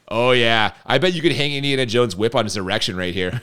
[0.09, 3.41] Oh yeah, I bet you could hang Indiana Jones' whip on his erection right here.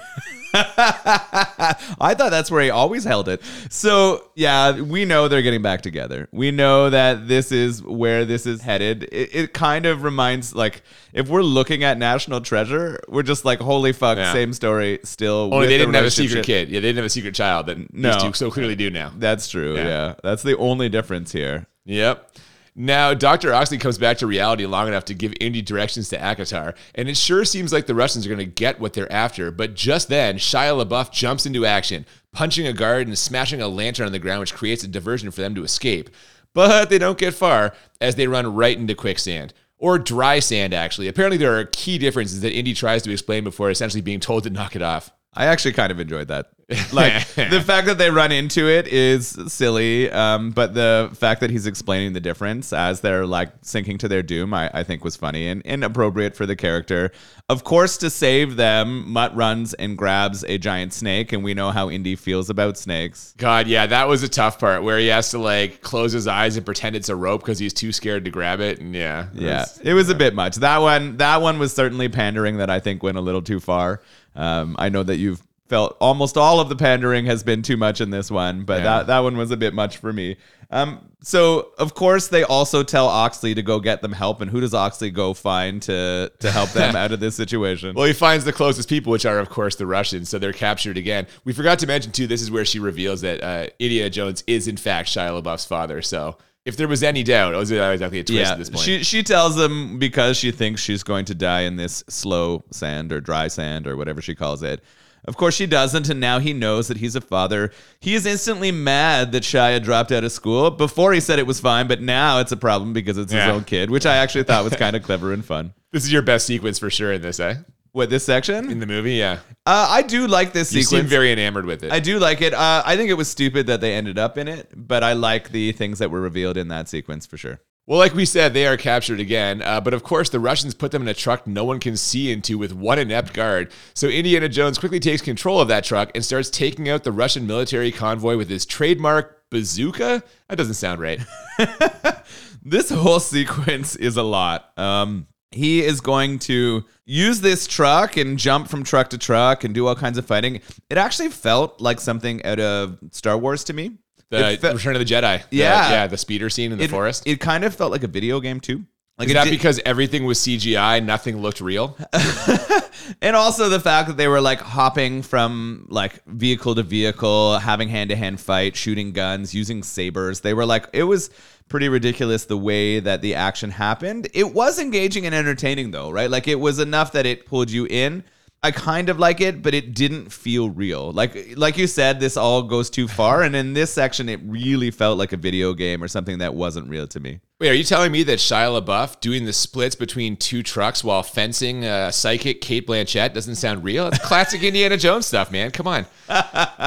[0.78, 3.42] I thought that's where he always held it.
[3.70, 6.28] So, yeah, we know they're getting back together.
[6.32, 9.04] We know that this is where this is headed.
[9.12, 13.58] It, it kind of reminds, like, if we're looking at National Treasure, we're just like,
[13.58, 14.32] holy fuck, Yeah.
[14.32, 15.50] same story still.
[15.52, 16.68] Only they didn't have a secret kid.
[16.68, 18.12] Yeah, they didn't have a secret child that No.
[18.12, 19.12] these two so clearly do now.
[19.16, 19.74] That's true.
[19.76, 19.84] Yeah.
[19.86, 20.14] Yeah.
[20.22, 21.66] That's the only difference here.
[21.84, 22.30] Yep.
[22.76, 23.54] Now, Dr.
[23.54, 27.16] Oxley comes back to reality long enough to give Indy directions to Akator, and it
[27.16, 29.52] sure seems like the Russians are going to get what they're after.
[29.52, 34.06] But just then, Shia LaBeouf jumps into action, punching a guard and smashing a lantern
[34.06, 36.10] on the ground, which creates a diversion for them to escape.
[36.52, 39.54] But they don't get far as they run right into quicksand.
[39.78, 41.06] Or dry sand, actually.
[41.06, 44.50] Apparently, there are key differences that Indy tries to explain before essentially being told to
[44.50, 45.12] knock it off.
[45.32, 46.53] I actually kind of enjoyed that.
[46.92, 51.50] Like the fact that they run into it is silly, um, but the fact that
[51.50, 55.16] he's explaining the difference as they're like sinking to their doom, I, I think was
[55.16, 57.12] funny and, inappropriate for the character.
[57.50, 61.70] Of course, to save them, Mutt runs and grabs a giant snake, and we know
[61.70, 63.34] how Indy feels about snakes.
[63.36, 66.56] God, yeah, that was a tough part where he has to like close his eyes
[66.56, 68.80] and pretend it's a rope because he's too scared to grab it.
[68.80, 70.56] And yeah, Yeah, that's- it was a bit much.
[70.56, 74.00] That one, that one was certainly pandering that I think went a little too far.
[74.34, 78.00] Um, I know that you've felt almost all of the pandering has been too much
[78.00, 78.84] in this one, but Yeah.
[78.98, 80.36] that that one was a bit much for me.
[80.70, 84.60] Um, So of course they also tell Oxley to go get them help, and who
[84.60, 87.94] does Oxley go find to to help them out of this situation?
[87.94, 90.28] Well, he finds the closest people, which are, of course, the Russians.
[90.28, 91.26] So they're captured again.
[91.44, 94.68] We forgot to mention, too, this is where she reveals that uh, Indiana Jones is,
[94.68, 96.02] in fact, Shia LaBeouf's father.
[96.02, 98.84] So if there was any doubt, it was exactly a twist yeah, at this point.
[98.84, 103.12] she she tells him because she thinks she's going to die in this slow sand
[103.12, 104.82] or dry sand or whatever she calls it.
[105.26, 107.70] Of course she doesn't, and now he knows that he's a father.
[108.00, 110.70] He is instantly mad that Shia dropped out of school.
[110.70, 113.46] Before he said it was fine, but now it's a problem because it's Yeah.
[113.46, 115.72] his own kid, which I actually thought was kind of clever and fun.
[115.92, 117.54] this is your best sequence for sure in this, eh?
[117.92, 118.70] What this section?
[118.70, 119.38] In the movie, yeah.
[119.64, 120.74] Uh, I do like this sequence.
[120.74, 121.02] You sequence.
[121.04, 121.92] seem very enamored with it.
[121.92, 122.52] I do like it.
[122.52, 125.50] Uh, I think it was stupid that they ended up in it, but I like
[125.52, 127.60] the things that were revealed in that sequence for sure.
[127.86, 129.60] Well, like we said, they are captured again.
[129.60, 132.32] Uh, but of course, the Russians put them in a truck no one can see
[132.32, 133.70] into with one inept guard.
[133.92, 137.46] So Indiana Jones quickly takes control of that truck and starts taking out the Russian
[137.46, 140.22] military convoy with his trademark bazooka.
[140.48, 141.20] That doesn't sound right.
[142.64, 144.72] This whole sequence is a lot.
[144.78, 149.74] Um, he is going to use this truck and jump from truck to truck and
[149.74, 150.62] do all kinds of fighting.
[150.88, 153.98] It actually felt like something out of Star Wars to me.
[154.38, 155.42] The fe- Return of the Jedi.
[155.50, 155.90] The- Yeah.
[155.90, 157.22] yeah, the speeder scene in the it, forest.
[157.26, 158.84] It kind of felt like a video game too.
[159.18, 161.96] Like Is it that did- because everything was CGI, nothing looked real?
[163.22, 167.88] and also the fact that they were like hopping from like vehicle to vehicle, having
[167.88, 170.40] hand to hand fight, shooting guns, using sabers.
[170.40, 171.30] They were like it was
[171.68, 174.28] pretty ridiculous the way that the action happened.
[174.34, 176.30] It was engaging and entertaining though, right?
[176.30, 178.24] Like it was enough that it pulled you in.
[178.64, 181.12] I kind of like it, but it didn't feel real.
[181.12, 184.90] Like like you said, this all goes too far, and in this section, it really
[184.90, 187.40] felt like a video game or something that wasn't real to me.
[187.60, 191.22] Wait, are you telling me that Shia LaBeouf doing the splits between two trucks while
[191.22, 194.06] fencing uh, psychic Cate Blanchett doesn't sound real?
[194.06, 195.70] It's classic Indiana Jones stuff, man.
[195.70, 196.06] Come on.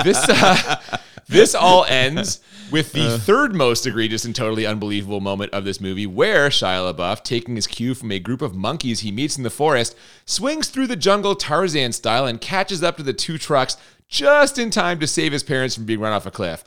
[0.04, 2.40] This uh, this all ends
[2.72, 3.18] with the uh.
[3.18, 7.68] third most egregious and totally unbelievable moment of this movie, where Shia LaBeouf, taking his
[7.68, 11.36] cue from a group of monkeys he meets in the forest, swings through the jungle
[11.36, 15.44] Tarzan style and catches up to the two trucks just in time to save his
[15.44, 16.64] parents from being run off a cliff.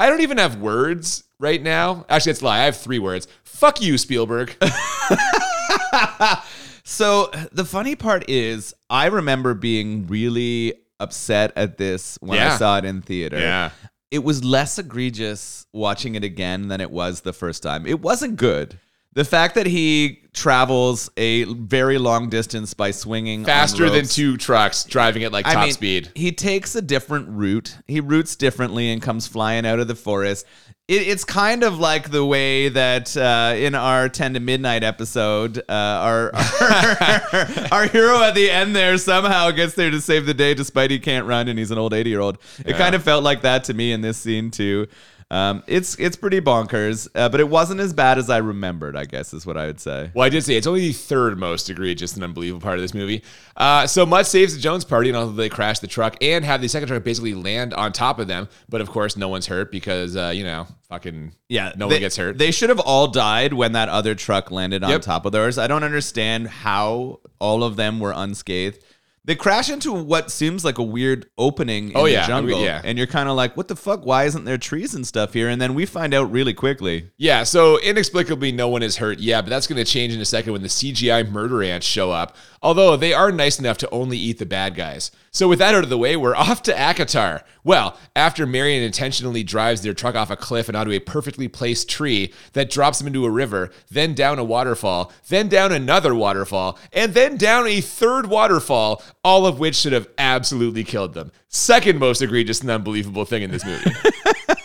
[0.00, 2.06] I don't even have words right now.
[2.08, 2.60] Actually, that's a lie.
[2.60, 3.28] I have three words.
[3.44, 4.56] Fuck you, Spielberg.
[6.84, 12.78] So the funny part is, I remember being really upset at this when I saw
[12.78, 13.38] it in theater.
[13.38, 13.70] Yeah.
[14.12, 17.86] It was less egregious watching it again than it was the first time.
[17.86, 18.78] It wasn't good.
[19.14, 24.84] The fact that he travels a very long distance by swinging Faster than two trucks
[24.84, 26.10] driving at like top I mean, speed.
[26.14, 27.78] He takes a different route.
[27.86, 30.46] He routes differently and comes flying out of the forest.
[30.92, 35.56] It, it's kind of like the way that uh, in our 10 to midnight episode,
[35.60, 40.34] uh, our, our, our hero at the end there somehow gets there to save the
[40.34, 42.36] day despite he can't run and he's an old 80 year old.
[42.66, 44.86] It kind of felt like that to me in this scene too.
[45.32, 48.94] Um, it's it's pretty bonkers, uh, but it wasn't as bad as I remembered.
[48.96, 50.10] I guess is what I would say.
[50.14, 52.92] Well, I did say it's only the third most egregious and unbelievable part of this
[52.92, 53.22] movie.
[53.56, 56.60] Uh, so Mutt saves the Jones party, and although they crash the truck and have
[56.60, 59.72] the second truck basically land on top of them, but of course no one's hurt
[59.72, 62.36] because uh, you know fucking Yeah, no they- one gets hurt.
[62.36, 65.00] They should have all died when that other truck landed on Yep.
[65.00, 65.56] top of theirs.
[65.56, 68.84] I don't understand how all of them were unscathed.
[69.24, 72.56] They crash into what seems like a weird opening in Oh, the yeah, I jungle,
[72.56, 72.80] mean, yeah.
[72.84, 74.04] and you're kind of like, "What the fuck?
[74.04, 77.10] Why isn't there trees and stuff here?" And then we find out really quickly.
[77.18, 79.20] Yeah, so inexplicably no one is hurt.
[79.20, 82.10] Yeah, but that's going to change in a second when the CGI murder ants show
[82.10, 82.34] up.
[82.62, 85.12] Although they are nice enough to only eat the bad guys.
[85.34, 87.42] So with that out of the way, we're off to Akator.
[87.64, 91.88] Well, after Marion intentionally drives their truck off a cliff and onto a perfectly placed
[91.88, 96.78] tree that drops them into a river, then down a waterfall, then down another waterfall,
[96.92, 101.32] and then down a third waterfall, all of which should have absolutely killed them.
[101.48, 103.90] Second most egregious and unbelievable thing in this movie.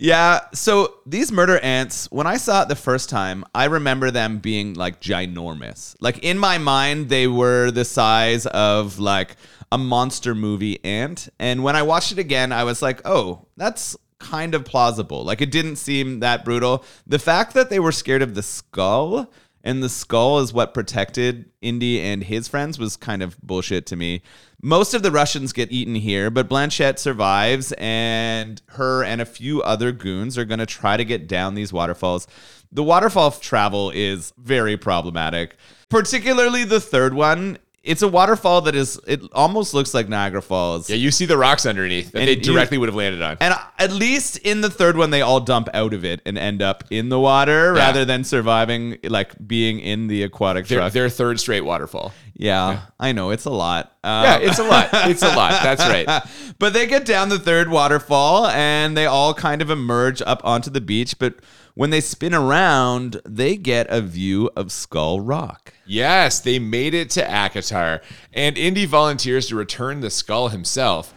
[0.01, 4.39] Yeah, so these murder ants, when I saw it the first time, I remember them
[4.39, 5.97] being like ginormous.
[6.01, 9.37] Like in my mind, they were the size of like
[9.71, 11.29] a monster movie ant.
[11.39, 15.25] And when I watched it again, I was like, oh, that's kind of plausible.
[15.25, 16.85] Like it didn't seem that brutal.
[17.07, 19.31] The fact that they were scared of the skull
[19.65, 23.97] and the skull is what protected Indy and his friends was kind of bullshit to
[23.97, 24.23] me.
[24.63, 29.63] Most of the Russians get eaten here, but Blanchett survives, and her and a few
[29.63, 32.27] other goons are going to try to get down these waterfalls.
[32.73, 35.57] The waterfall travel is very problematic,
[35.89, 37.59] particularly the third one.
[37.89, 40.89] It's a waterfall that is it almost looks like Niagara Falls.
[40.91, 43.37] Yeah, you see the rocks underneath that And they you- directly would have landed on.
[43.41, 46.63] And at least in the third one, they all dump out of it and end
[46.63, 47.81] up in the water Yeah.
[47.87, 50.93] rather than surviving, like being in the aquatic Their, truck.
[50.93, 52.13] their third straight waterfall.
[52.35, 53.93] yeah, I know it's a lot.
[54.05, 54.89] Um, Yeah, it's a lot.
[54.93, 55.61] It's a lot.
[55.63, 56.23] That's right.
[56.59, 60.71] but they get down the third waterfall and they all kind of emerge up onto
[60.71, 61.19] the beach.
[61.19, 61.35] But
[61.79, 65.75] when they spin around, they get a view of Skull Rock.
[65.87, 68.01] Yes, they made it to Akator,
[68.33, 71.15] and Indy volunteers to return the skull himself.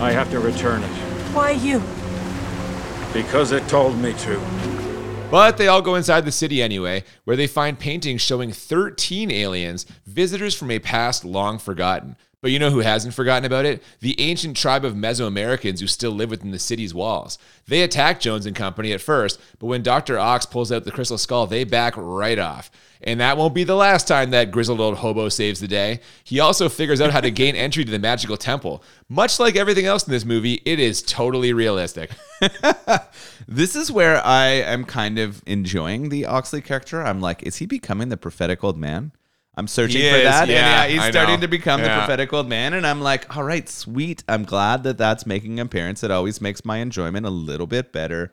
[0.00, 0.90] I have to return it
[1.32, 1.80] Why you?
[3.12, 4.40] because it told me to.
[5.30, 9.86] But they all go inside the city anyway, where they find paintings showing 13 aliens,
[10.04, 12.16] visitors from a past long forgotten.
[12.40, 13.82] But you know who hasn't forgotten about it?
[13.98, 17.36] The ancient tribe of Mesoamericans who still live within the city's walls.
[17.66, 20.18] They attack Jones and company at first, but when Dr.
[20.18, 22.70] Ox pulls out the crystal skull, they back right off.
[23.02, 26.00] And that won't be the last time that grizzled old hobo saves the day.
[26.24, 28.82] He also figures out how to gain entry to the magical temple.
[29.08, 32.10] Much like everything else in this movie, it is totally realistic.
[33.50, 37.02] This is where I am kind of enjoying the Oxley character.
[37.02, 39.12] I'm like, is he becoming the prophetic old man?
[39.58, 40.42] I'm searching He for is, that.
[40.42, 41.40] and yeah, he's I starting know.
[41.40, 42.74] to become the prophetic old man.
[42.74, 44.22] And I'm like, all right, sweet.
[44.28, 46.04] I'm glad that that's making an appearance.
[46.04, 48.30] It always makes my enjoyment a little bit better.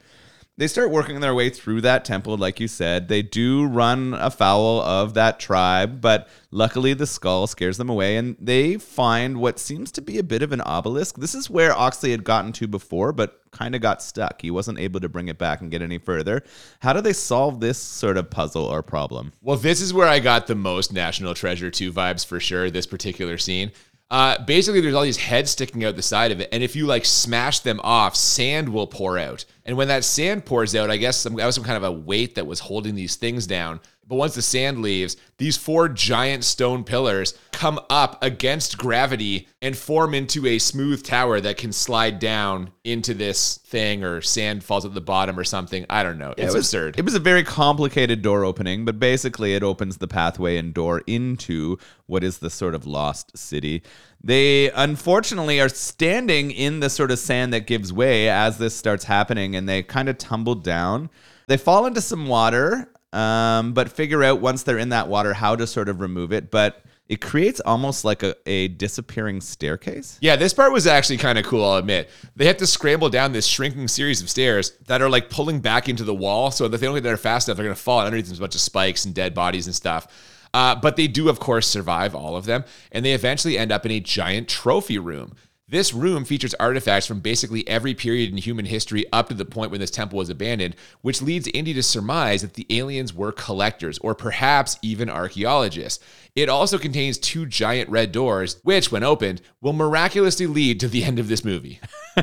[0.57, 3.09] They start working their way through that temple, like you said.
[3.09, 8.37] They do run afoul of that tribe, but luckily the skull scares them away and
[8.39, 11.17] they find what seems to be a bit of an obelisk.
[11.17, 14.41] This is where Oxley had gotten to before, but kind of got stuck.
[14.41, 16.41] He wasn't able to bring it back and get any further.
[16.79, 19.33] How do they solve this sort of puzzle or problem?
[19.41, 22.87] Well, this is where I got the most National Treasure 2 vibes for sure, this
[22.87, 23.73] particular scene.
[24.09, 26.85] Uh, basically, there's all these heads sticking out the side of it, and if you
[26.85, 29.43] like smash them off, sand will pour out.
[29.65, 31.91] And when that sand pours out, I guess some, that was some kind of a
[31.91, 33.79] weight that was holding these things down.
[34.07, 39.75] But once the sand leaves, these four giant stone pillars come up against gravity and
[39.75, 44.85] form into a smooth tower that can slide down into this thing, or sand falls
[44.85, 45.87] at the bottom or something.
[45.89, 46.35] I don't know.
[46.37, 46.99] It's it was, absurd.
[46.99, 51.01] It was a very complicated door opening, but basically it opens the pathway and door
[51.07, 53.81] into what is the sort of lost city.
[54.25, 59.03] They unfortunately are standing in the sort of sand that gives way as this starts
[59.03, 61.11] happening, and they kind of tumble down.
[61.45, 65.55] They fall into some water, um, but figure out once they're in that water how
[65.55, 66.49] to sort of remove it.
[66.49, 70.17] But it creates almost like a, a disappearing staircase.
[70.21, 72.09] Yeah, this part was actually kind of cool, I'll admit.
[72.35, 75.87] They have to scramble down this shrinking series of stairs that are like pulling back
[75.87, 77.99] into the wall so that they don't get there fast enough, they're going to fall.
[77.99, 80.07] Underneath there's a bunch of spikes and dead bodies and stuff.
[80.55, 82.63] Uh, but they do, of course, survive all of them.
[82.89, 85.35] And they eventually end up in a giant trophy room.
[85.67, 89.69] This room features artifacts from basically every period in human history up to the point
[89.69, 93.97] when this temple was abandoned, which leads Indy to surmise that the aliens were collectors
[93.97, 96.01] or perhaps even archaeologists.
[96.37, 101.03] It also contains two giant red doors, which, when opened, will miraculously lead to the
[101.03, 101.81] end of this movie.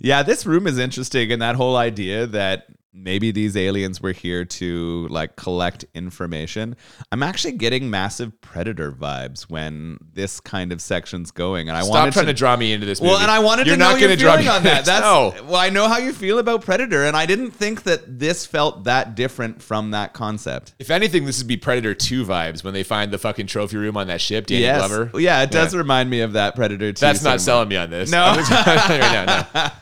[0.00, 4.44] Yeah, this room is interesting, and that whole idea that maybe these aliens were here
[4.44, 6.76] to like collect information.
[7.10, 11.94] I'm actually getting massive predator vibes when this kind of section's going, and I Stop
[11.94, 12.38] wanted trying to, to.
[12.38, 13.12] draw me into this movie.
[13.14, 14.84] well, and I wanted You're to know not your gonna draw feeling on that.
[14.84, 15.32] That's no.
[15.44, 18.84] well, I know how you feel about Predator, and I didn't think that this felt
[18.84, 20.74] that different from that concept.
[20.78, 23.96] If anything, this would be Predator 2 vibes when they find the fucking trophy room
[23.96, 25.18] on that ship, Danny yes, Glover.
[25.18, 25.78] yeah, it does Yeah.
[25.78, 26.92] remind me of that Predator.
[26.92, 27.40] 2 That's not cinema.
[27.40, 28.10] selling me on this.
[28.10, 28.22] No.
[28.26, 29.70] I'm just telling you right now, no.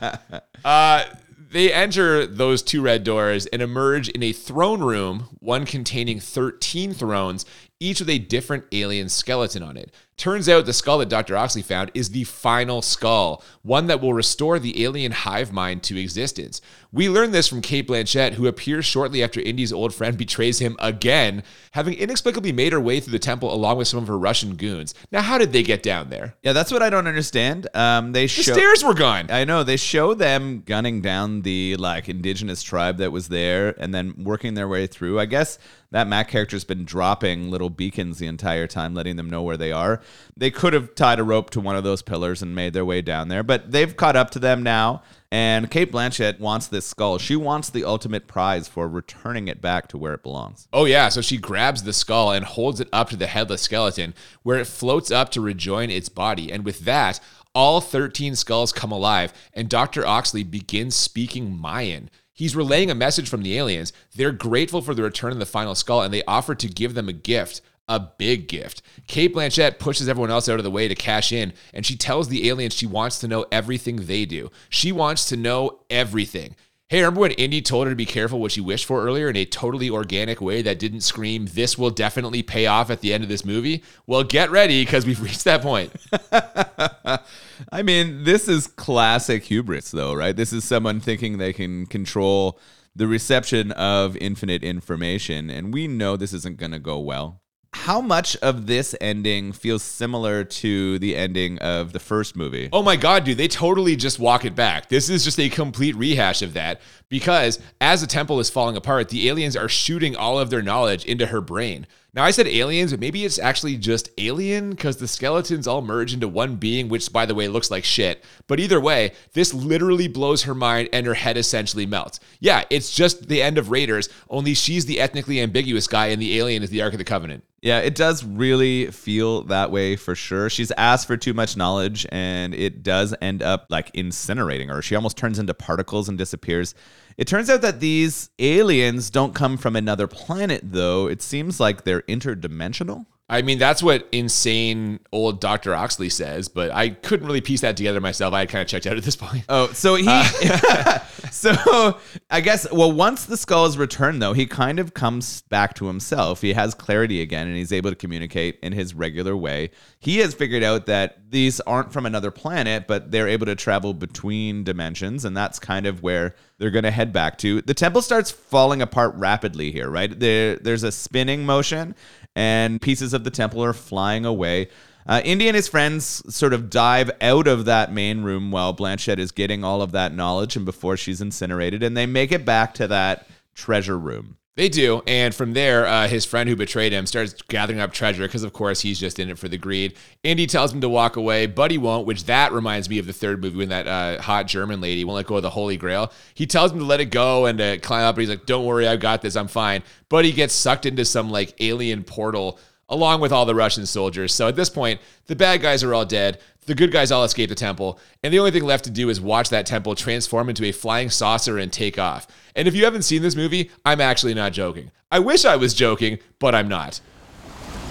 [0.63, 1.05] Uh,
[1.51, 6.93] they enter those two red doors and emerge in a throne room, one containing 13
[6.93, 7.45] thrones,
[7.81, 9.91] each with a different alien skeleton on it.
[10.21, 11.35] Turns out the skull that Dr.
[11.35, 15.99] Oxley found is the final skull, one that will restore the alien hive mind to
[15.99, 16.61] existence.
[16.91, 20.75] We learn this from Cate Blanchett, who appears shortly after Indy's old friend betrays him
[20.77, 24.57] again, having inexplicably made her way through the temple along with some of her Russian
[24.57, 24.93] goons.
[25.11, 26.35] Now, how did they get down there?
[26.43, 27.67] Yeah, that's what I don't understand.
[27.73, 29.31] Um, they The show stairs were gone.
[29.31, 33.91] I know they show them gunning down the like indigenous tribe that was there and
[33.91, 35.19] then working their way through.
[35.19, 35.57] I guess
[35.91, 39.71] that Mac character's been dropping little beacons the entire time, letting them know where they
[39.71, 40.01] are.
[40.35, 43.01] They could have tied a rope to one of those pillars and made their way
[43.01, 45.03] down there, but they've caught up to them now.
[45.33, 47.17] And Cate Blanchett wants this skull.
[47.17, 50.67] She wants the ultimate prize for returning it back to where it belongs.
[50.73, 51.07] Oh, yeah.
[51.07, 54.13] So she grabs the skull and holds it up to the headless skeleton,
[54.43, 56.51] where it floats up to rejoin its body.
[56.51, 57.21] And with that,
[57.53, 60.05] all 13 skulls come alive, and Dr.
[60.05, 62.09] Oxley begins speaking Mayan.
[62.41, 63.93] He's relaying a message from the aliens.
[64.15, 67.07] They're grateful for the return of the final skull, and they offer to give them
[67.07, 67.61] a gift.
[67.87, 68.81] A big gift.
[69.05, 72.29] Cate Blanchett pushes everyone else out of the way to cash in, and she tells
[72.29, 74.49] the aliens she wants to know everything they do.
[74.69, 76.55] She wants to know everything.
[76.91, 79.37] Hey, remember when Indy told her to be careful what she wished for earlier in
[79.37, 83.23] a totally organic way that didn't scream, this will definitely pay off at the end
[83.23, 83.81] of this movie?
[84.07, 85.93] Well, get ready because we've reached that point.
[87.71, 90.35] I mean, this is classic hubris, though, right?
[90.35, 92.59] This is someone thinking they can control
[92.93, 97.40] the reception of infinite information, and we know this isn't going to go well.
[97.73, 102.69] How much of this ending feels similar to the ending of the first movie?
[102.71, 104.89] Oh my God, dude, they totally just walk it back.
[104.89, 109.09] This is just a complete rehash of that because as the temple is falling apart,
[109.09, 111.87] the aliens are shooting all of their knowledge into her brain.
[112.13, 116.13] Now, I said aliens, but maybe it's actually just alien because the skeletons all merge
[116.13, 118.25] into one being, which, by the way, looks like shit.
[118.47, 122.19] But either way, this literally blows her mind and her head essentially melts.
[122.41, 126.37] Yeah, it's just the end of Raiders, only she's the ethnically ambiguous guy and the
[126.37, 127.45] alien is the Ark of the Covenant.
[127.61, 130.49] Yeah, it does really feel that way for sure.
[130.49, 134.81] She's asked for too much knowledge and it does end up like incinerating her.
[134.81, 136.73] She almost turns into particles and disappears.
[137.21, 141.05] It turns out that these aliens don't come from another planet, though.
[141.05, 143.05] It seems like they're interdimensional.
[143.31, 145.73] I mean, that's what insane old Dr.
[145.73, 148.33] Oxley says, but I couldn't really piece that together myself.
[148.33, 149.45] I had kind of checked out at this point.
[149.47, 150.99] Oh, so he, uh,
[151.31, 151.97] so
[152.29, 155.87] I guess, well, once the skull is returned, though, he kind of comes back to
[155.87, 156.41] himself.
[156.41, 159.71] He has clarity again and he's able to communicate in his regular way.
[159.99, 163.93] He has figured out that these aren't from another planet, but they're able to travel
[163.93, 165.23] between dimensions.
[165.23, 167.61] And that's kind of where they're going to head back to.
[167.61, 170.19] The temple starts falling apart rapidly here, right?
[170.19, 171.95] There, there's a spinning motion
[172.35, 174.69] and pieces of the temple are flying away.
[175.07, 179.17] Uh, Indy and his friends sort of dive out of that main room while Blanchett
[179.17, 182.73] is getting all of that knowledge and before she's incinerated, and they make it back
[182.75, 184.37] to that treasure room.
[184.57, 185.01] They do.
[185.07, 188.51] And from there, uh, his friend who betrayed him starts gathering up treasure because, of
[188.51, 189.95] course, he's just in it for the greed.
[190.23, 193.13] Indy tells him to walk away, but he won't, which that reminds me of the
[193.13, 196.11] third movie when that uh, hot German lady won't let go of the Holy Grail.
[196.33, 198.65] He tells him to let it go and to climb up, and he's like, Don't
[198.65, 199.83] worry, I've got this, I'm fine.
[200.09, 202.59] But he gets sucked into some like alien portal
[202.91, 204.33] along with all the Russian soldiers.
[204.33, 206.39] So at this point, the bad guys are all dead.
[206.67, 207.97] The good guys all escape the temple.
[208.21, 211.09] And the only thing left to do is watch that temple transform into a flying
[211.09, 212.27] saucer and take off.
[212.55, 214.91] And if you haven't seen this movie, I'm actually not joking.
[215.11, 216.97] I wish I was joking, but I'm not.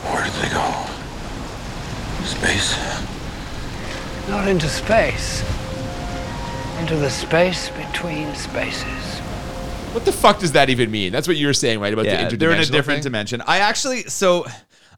[0.05, 0.87] Where did they go?
[2.25, 2.77] Space?
[4.29, 5.43] Not into space.
[6.79, 9.19] Into the space between spaces.
[9.93, 11.11] What the fuck does that even mean?
[11.13, 11.93] That's what you're saying, right?
[11.93, 13.03] About Yeah, the interdimensional they're in a different thing?
[13.03, 13.43] dimension.
[13.47, 14.47] I actually, so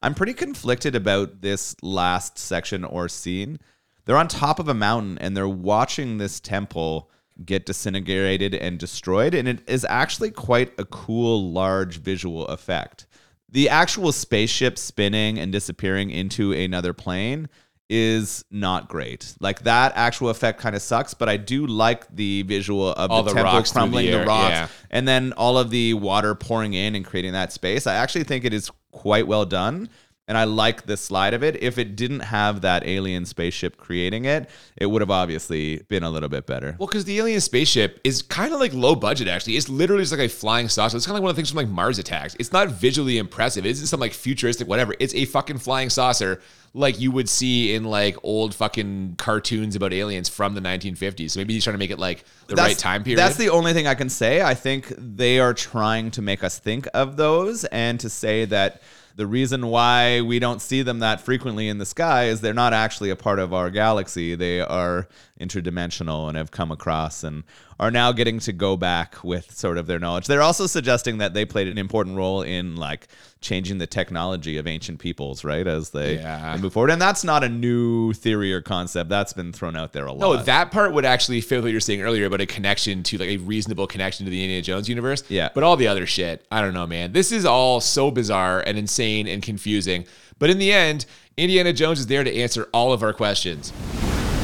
[0.03, 3.59] I'm pretty conflicted about this last section or scene.
[4.05, 7.11] They're on top of a mountain and they're watching this temple
[7.45, 13.07] get disintegrated and destroyed, and it is actually quite a cool, large visual effect.
[13.49, 17.49] The actual spaceship spinning and disappearing into another plane
[17.95, 19.35] is not great.
[19.39, 23.23] Like that actual effect kind of sucks, but I do like the visual of All
[23.23, 24.69] the, the temple rocks crumbling, the the, rocks, yeah.
[24.91, 27.87] and then all of the water pouring in and creating that space.
[27.87, 29.91] I actually think it is quite well done.
[30.29, 31.63] And I like the slide of it.
[31.63, 36.11] If it didn't have that alien spaceship creating it, it would have obviously been a
[36.11, 36.77] little bit better.
[36.79, 39.57] Well, because the alien spaceship is kind of like low budget, actually.
[39.57, 40.97] It's literally just like a flying saucer.
[40.97, 42.37] It's kind of like one of the things from like Mars Attacks.
[42.39, 43.67] It's not visually impressive.
[43.67, 44.95] It isn't some like futuristic whatever.
[45.01, 46.41] It's a fucking flying saucer
[46.75, 51.33] like you would see in like old fucking cartoons about aliens from the 1950s.
[51.33, 53.19] So maybe he's trying to make it like the right time period.
[53.19, 54.41] That's the only thing I can say.
[54.41, 58.81] I think they are trying to make us think of those and to say that
[59.17, 62.73] the reason why we don't see them that frequently in the sky is they're not
[62.73, 64.35] actually a part of our galaxy.
[64.35, 65.09] They are
[65.41, 67.45] interdimensional and have come across and
[67.81, 70.27] are now getting to go back with sort of their knowledge.
[70.27, 73.09] They're also suggesting that they played an important role in like
[73.41, 75.67] changing the technology of ancient peoples, right?
[75.67, 76.57] As they, Yeah.
[76.61, 76.91] move forward.
[76.91, 79.11] And that's not a new theory or concept.
[79.11, 80.21] That's been thrown out there a lot.
[80.21, 83.19] No, that part would actually fit what you were saying earlier about a connection to
[83.19, 85.25] like a reasonable connection to the Indiana Jones universe.
[85.29, 85.49] Yeah.
[85.53, 87.13] But all the other shit, I don't know, man.
[87.13, 90.05] This is all so bizarre and insane and confusing.
[90.39, 91.07] But in the end,
[91.37, 93.73] Indiana Jones is there to answer all of our questions.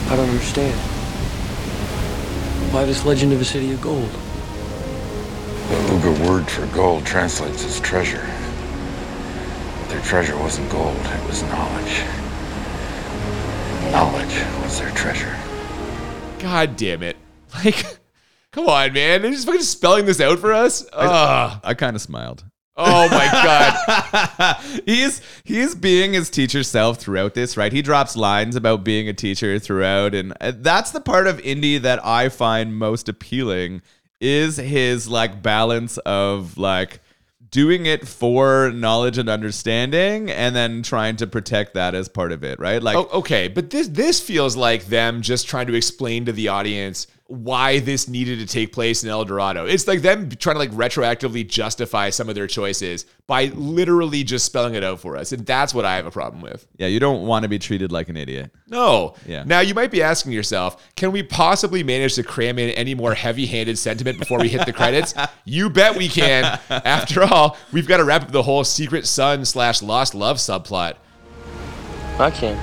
[0.09, 0.98] I don't understand.
[2.71, 4.11] Why this legend of a city of gold?
[5.69, 8.27] The Ugha word for gold translates as treasure.
[9.81, 12.03] But their treasure wasn't gold, it was knowledge.
[13.93, 15.35] Knowledge was their treasure.
[16.39, 17.17] God damn it.
[17.65, 17.99] Like,
[18.53, 19.23] come on, man.
[19.23, 20.85] They're just fucking spelling this out for us.
[20.93, 21.61] Ugh.
[21.65, 22.45] I kind of smiled.
[22.79, 24.57] Oh my God.
[24.87, 27.73] he's he's being his teacher self throughout this, right?
[27.73, 31.79] He drops lines about being a teacher throughout, and uh, that's the part of Indy
[31.79, 33.83] that I find most appealing
[34.21, 37.01] is his like balance of like
[37.51, 42.45] doing it for knowledge and understanding, and then trying to protect that as part of
[42.45, 42.83] it, right?
[42.83, 46.49] Like, Oh, okay, but this this feels like them just trying to explain to the
[46.49, 49.67] audience why this needed to take place in El Dorado.
[49.67, 54.47] It's like them trying to like retroactively justify some of their choices by literally just
[54.47, 55.33] spelling it out for us.
[55.33, 56.67] And that's what I have a problem with.
[56.79, 58.51] Yeah, you don't want to be treated like an idiot.
[58.67, 59.15] No.
[59.27, 59.45] Yeah.
[59.45, 63.13] Now you might be asking yourself, can we possibly manage to cram in any more
[63.13, 65.13] heavy-handed sentiment before we hit the credits?
[65.45, 66.59] you bet we can.
[66.71, 70.97] After all, we've got to wrap up the whole secret son slash lost love subplot.
[72.19, 72.57] I can.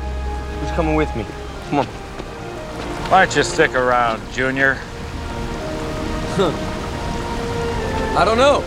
[0.59, 1.23] Who's coming with me?
[1.69, 2.04] Come on.
[3.09, 4.79] Why don't you stick around, Junior?
[8.17, 8.61] I don't know.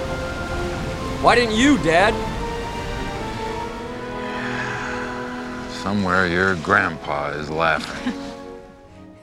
[1.23, 2.15] Why didn't you, Dad?
[5.83, 8.13] Somewhere your grandpa is laughing.
[8.15, 8.17] And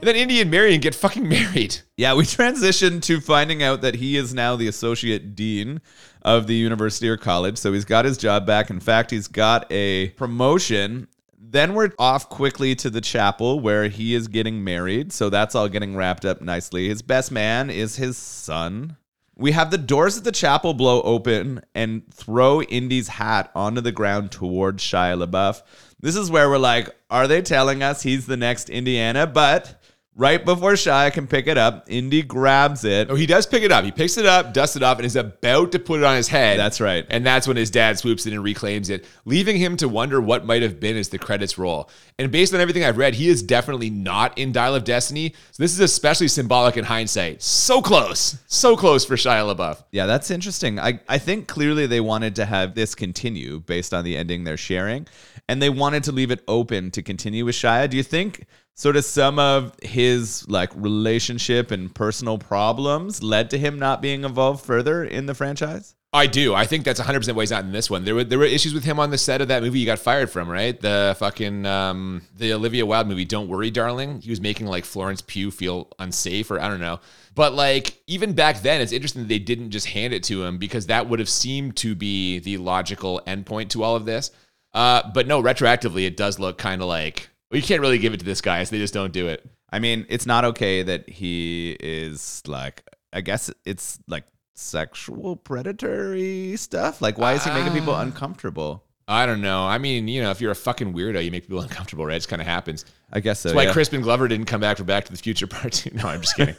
[0.02, 1.78] then Indy and Marion get fucking married.
[1.96, 5.80] Yeah, we transition to finding out that he is now the associate dean
[6.20, 7.56] of the university or college.
[7.56, 8.68] So he's got his job back.
[8.68, 11.08] In fact, he's got a promotion.
[11.48, 15.12] Then we're off quickly to the chapel where he is getting married.
[15.12, 16.88] So that's all getting wrapped up nicely.
[16.88, 18.96] His best man is his son.
[19.36, 23.92] We have the doors of the chapel blow open and throw Indy's hat onto the
[23.92, 25.62] ground towards Shia LaBeouf.
[26.00, 29.26] This is where we're like, are they telling us he's the next Indiana?
[29.26, 29.80] But
[30.16, 33.10] right before Shia can pick it up, Indy grabs it.
[33.10, 33.84] Oh, he does pick it up.
[33.84, 36.28] He picks it up, dusts it off, and is about to put it on his
[36.28, 36.58] head.
[36.58, 37.06] That's right.
[37.10, 40.46] And that's when his dad swoops in and reclaims it, leaving him to wonder what
[40.46, 41.90] might have been as the credits roll.
[42.18, 45.34] And based on everything I've read, he is definitely not in Dial of Destiny.
[45.52, 47.42] So this is especially symbolic in hindsight.
[47.42, 48.38] So close.
[48.46, 49.84] So close for Shia LaBeouf.
[49.92, 50.80] Yeah, that's interesting.
[50.80, 54.56] I, I think clearly they wanted to have this continue based on the ending they're
[54.56, 55.06] sharing,
[55.48, 57.90] and they wanted to leave it open to continue with Shia.
[57.90, 58.46] Do you think
[58.76, 64.22] sort of some of his like relationship and personal problems led to him not being
[64.22, 65.96] involved further in the franchise?
[66.12, 66.54] I do.
[66.54, 68.04] I think that's 100% why he's not in this one.
[68.04, 69.98] There were there were issues with him on the set of that movie you got
[69.98, 70.80] fired from, right?
[70.80, 74.20] The fucking um the Olivia Wilde movie Don't Worry Darling.
[74.20, 77.00] He was making like Florence Pugh feel unsafe or I don't know.
[77.34, 80.58] But like even back then it's interesting that they didn't just hand it to him
[80.58, 84.30] because that would have seemed to be the logical endpoint to all of this.
[84.72, 88.14] Uh but no, retroactively it does look kind of like well, you can't really give
[88.14, 89.48] it to this guy, so they just don't do it.
[89.70, 92.82] I mean, it's not okay that he is like,
[93.12, 94.24] I guess it's like
[94.54, 97.02] sexual predatory stuff.
[97.02, 98.82] Like, why is he making people uncomfortable?
[99.08, 99.64] I don't know.
[99.64, 102.14] I mean, you know, if you're a fucking weirdo, you make people uncomfortable, right?
[102.14, 102.84] It just kind of happens.
[103.12, 103.50] I guess so.
[103.50, 103.72] That's why yeah.
[103.72, 105.90] Crispin Glover didn't come back for Back to the Future Part Two.
[105.94, 106.56] No, I'm just kidding.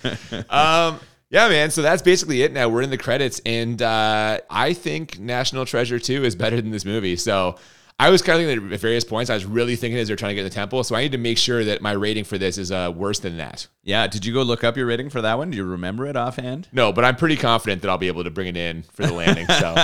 [0.50, 1.72] um, yeah, man.
[1.72, 2.54] So that's basically it.
[2.54, 6.72] Now we're in the credits, and uh, I think National Treasure Two is better than
[6.72, 7.18] this movie.
[7.18, 7.58] So
[8.00, 10.16] I was kind of thinking that at various points, I was really thinking as they're
[10.16, 10.84] trying to get in the temple.
[10.84, 13.38] So I need to make sure that my rating for this is uh, worse than
[13.38, 13.66] that.
[13.82, 14.06] Yeah.
[14.06, 15.50] Did you go look up your rating for that one?
[15.50, 16.68] Do you remember it offhand?
[16.72, 19.14] No, but I'm pretty confident that I'll be able to bring it in for the
[19.14, 19.48] landing.
[19.48, 19.76] So,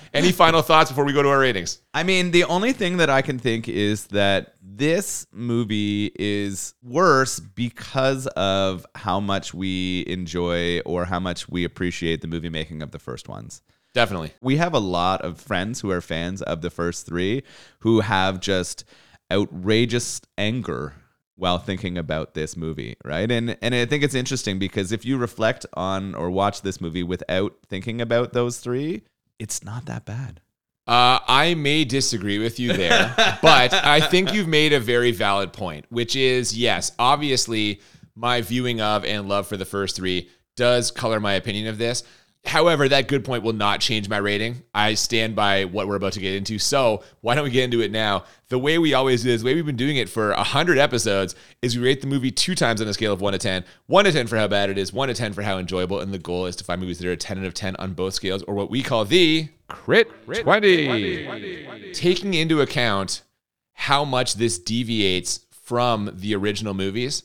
[0.12, 1.80] any final thoughts before we go to our ratings?
[1.94, 7.38] I mean, the only thing that I can think is that this movie is worse
[7.38, 12.90] because of how much we enjoy or how much we appreciate the movie making of
[12.90, 13.62] the first ones.
[13.98, 14.32] Definitely.
[14.40, 17.42] We have a lot of friends who are fans of the first three
[17.80, 18.84] who have just
[19.28, 20.94] outrageous anger
[21.34, 23.28] while thinking about this movie, right?
[23.28, 27.02] And and I think it's interesting because if you reflect on or watch this movie
[27.02, 29.02] without thinking about those three,
[29.40, 30.40] it's not that bad.
[30.86, 35.52] Uh, I may disagree with you there, but I think you've made a very valid
[35.52, 37.80] point, which is yes, obviously,
[38.14, 42.04] my viewing of and love for the first three does color my opinion of this.
[42.44, 44.62] However, that good point will not change my rating.
[44.72, 46.58] I stand by what we're about to get into.
[46.58, 48.24] So why don't we get into it now?
[48.48, 51.34] The way we always do, is, the way we've been doing it for 100 episodes,
[51.60, 53.64] is we rate the movie two times on a scale of 1 to 10.
[53.86, 56.00] 1 to 10 for how bad it is, 1 to 10 for how enjoyable.
[56.00, 57.92] And the goal is to find movies that are a 10 out of 10 on
[57.92, 61.92] both scales, or what we call the Crit 20.
[61.92, 63.22] Taking into account
[63.74, 67.24] how much this deviates from the original movies,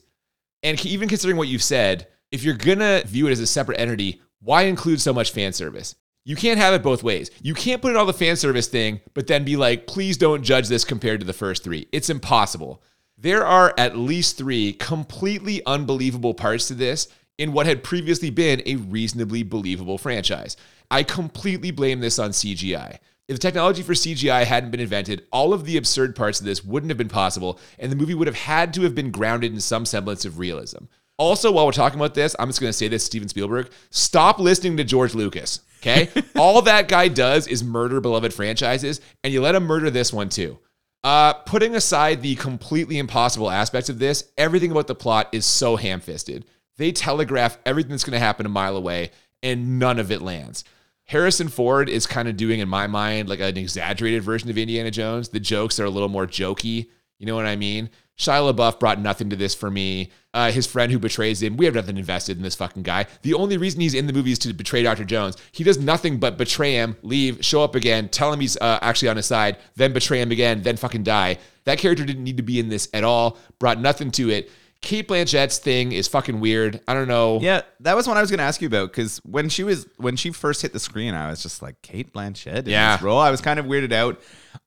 [0.64, 4.20] and even considering what you've said, if you're gonna view it as a separate entity,
[4.44, 5.96] why include so much fan service?
[6.26, 7.32] You can't have it both ways.
[7.42, 10.44] You can't put in all the fan service thing, but then be like, please don't
[10.44, 11.88] judge this compared to the first three.
[11.92, 12.82] It's impossible.
[13.18, 18.62] There are at least three completely unbelievable parts to this in what had previously been
[18.66, 20.58] a reasonably believable franchise.
[20.92, 23.00] I completely blame this on CGI.
[23.28, 26.64] If the technology for CGI hadn't been invented, all of the absurd parts of this
[26.64, 29.62] wouldn't have been possible, and the movie would have had to have been grounded in
[29.62, 30.86] some semblance of realism.
[31.18, 34.40] Also, while we're talking about this, I'm just going to say this Steven Spielberg stop
[34.40, 35.62] listening to George Lucas.
[35.82, 36.10] Okay?
[36.38, 40.30] All that guy does is murder beloved franchises, and you let him murder this one
[40.30, 40.60] too.
[41.04, 45.76] Uh, putting aside the completely impossible aspects of this, everything about the plot is so
[45.76, 46.46] ham fisted.
[46.78, 49.12] They telegraph everything that's going to happen a mile away,
[49.44, 50.64] and none of it lands.
[51.06, 54.90] Harrison Ford is kind of doing, in my mind, like an exaggerated version of Indiana
[54.90, 55.30] Jones.
[55.30, 56.88] The jokes are a little more jokey.
[57.20, 57.90] You know what I mean?
[58.24, 60.12] Shia LaBeouf brought nothing to this for me.
[60.34, 63.06] Uh, his friend who betrays him, we have nothing invested in this fucking guy.
[63.22, 65.06] The only reason he's in the movie is to betray Dr.
[65.06, 65.38] Jones.
[65.52, 69.10] He does nothing but betray him, leave, show up again, tell him he's uh, actually
[69.10, 71.38] on his side, then betray him again, then fucking die.
[71.66, 74.50] That character didn't need to be in this at all, brought nothing to it.
[74.82, 76.82] Cate Blanchett's thing is fucking weird.
[76.90, 77.40] I don't know.
[77.42, 79.88] Yeah, that was what I was going to ask you about because when she was
[79.96, 82.98] when she first hit the screen, I was just like Cate Blanchett in Yeah.
[82.98, 83.18] this role.
[83.20, 84.20] I was kind of weirded out.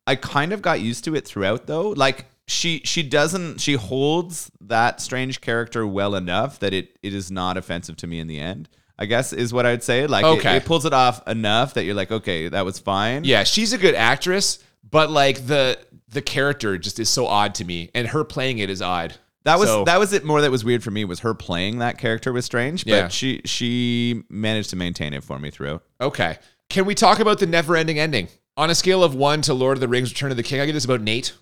[0.06, 1.90] I kind of got used to it throughout though.
[1.90, 7.30] Like she she doesn't she holds that strange character well enough that it it is
[7.30, 8.68] not offensive to me in the end.
[8.98, 10.06] I guess is what I'd say.
[10.06, 10.56] Like it- Okay.
[10.56, 13.24] it, pulls it off enough that you're like, okay, that was fine.
[13.24, 15.78] Yeah, she's a good actress, but like the
[16.08, 19.14] the character just is so odd to me, and her playing it is odd.
[19.44, 21.78] That was So- that was it more that was weird for me was her playing
[21.80, 23.08] that character was strange, but Yeah.
[23.08, 25.82] she she managed to maintain it for me throughout.
[26.00, 26.38] Okay.
[26.68, 28.28] Can we talk about the never ending ending?
[28.58, 30.66] On a scale of one to Lord of the Rings Return of the King, I
[30.66, 31.34] give this about Nate.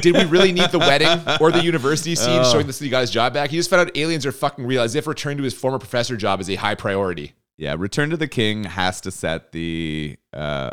[0.00, 1.08] Did we really need the wedding
[1.40, 2.50] or the university scene Oh.
[2.50, 3.50] showing this he got his job back?
[3.50, 6.16] He just found out aliens are fucking real, as if return to his former professor
[6.16, 7.34] job is a high priority.
[7.58, 10.70] Yeah, Return to the King has to set the uh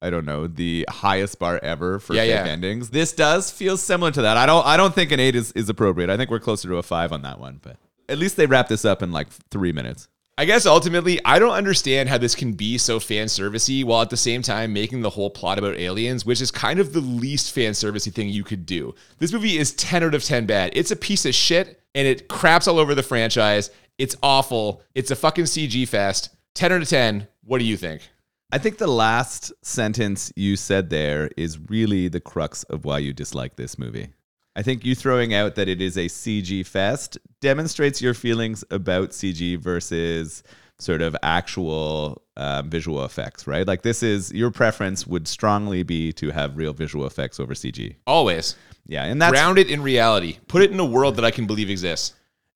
[0.00, 2.44] I don't know, the highest bar ever for Yeah, fake yeah.
[2.52, 2.88] endings.
[2.90, 4.36] This does feel similar to that.
[4.38, 6.08] I don't I don't think an 8 is, is appropriate.
[6.10, 7.76] I think we're closer to a 5 on that one, but
[8.08, 10.08] at least they wrap this up in like 3 minutes.
[10.38, 14.08] I guess ultimately, I don't understand how this can be so fan servicey while at
[14.08, 17.54] the same time making the whole plot about aliens, which is kind of the least
[17.54, 18.94] fan servicey thing you could do.
[19.18, 20.72] This movie is 10 out of 10 bad.
[20.74, 23.70] It's a piece of shit and it craps all over the franchise.
[23.98, 24.82] It's awful.
[24.94, 26.30] It's a fucking CG fest.
[26.54, 27.28] 10 out of 10.
[27.44, 28.00] What do you think?
[28.50, 33.12] I think the last sentence you said there is really the crux of why you
[33.12, 34.08] dislike this movie.
[34.54, 39.10] I think you throwing out that it is a CG fest demonstrates your feelings about
[39.10, 40.42] CG versus
[40.78, 43.66] sort of actual um, visual effects, right?
[43.66, 47.96] Like this is your preference would strongly be to have real visual effects over CG.
[48.06, 48.56] Always.
[48.86, 50.38] Yeah, and that's Ground it in reality.
[50.48, 52.14] Put it in a world that I can believe exists.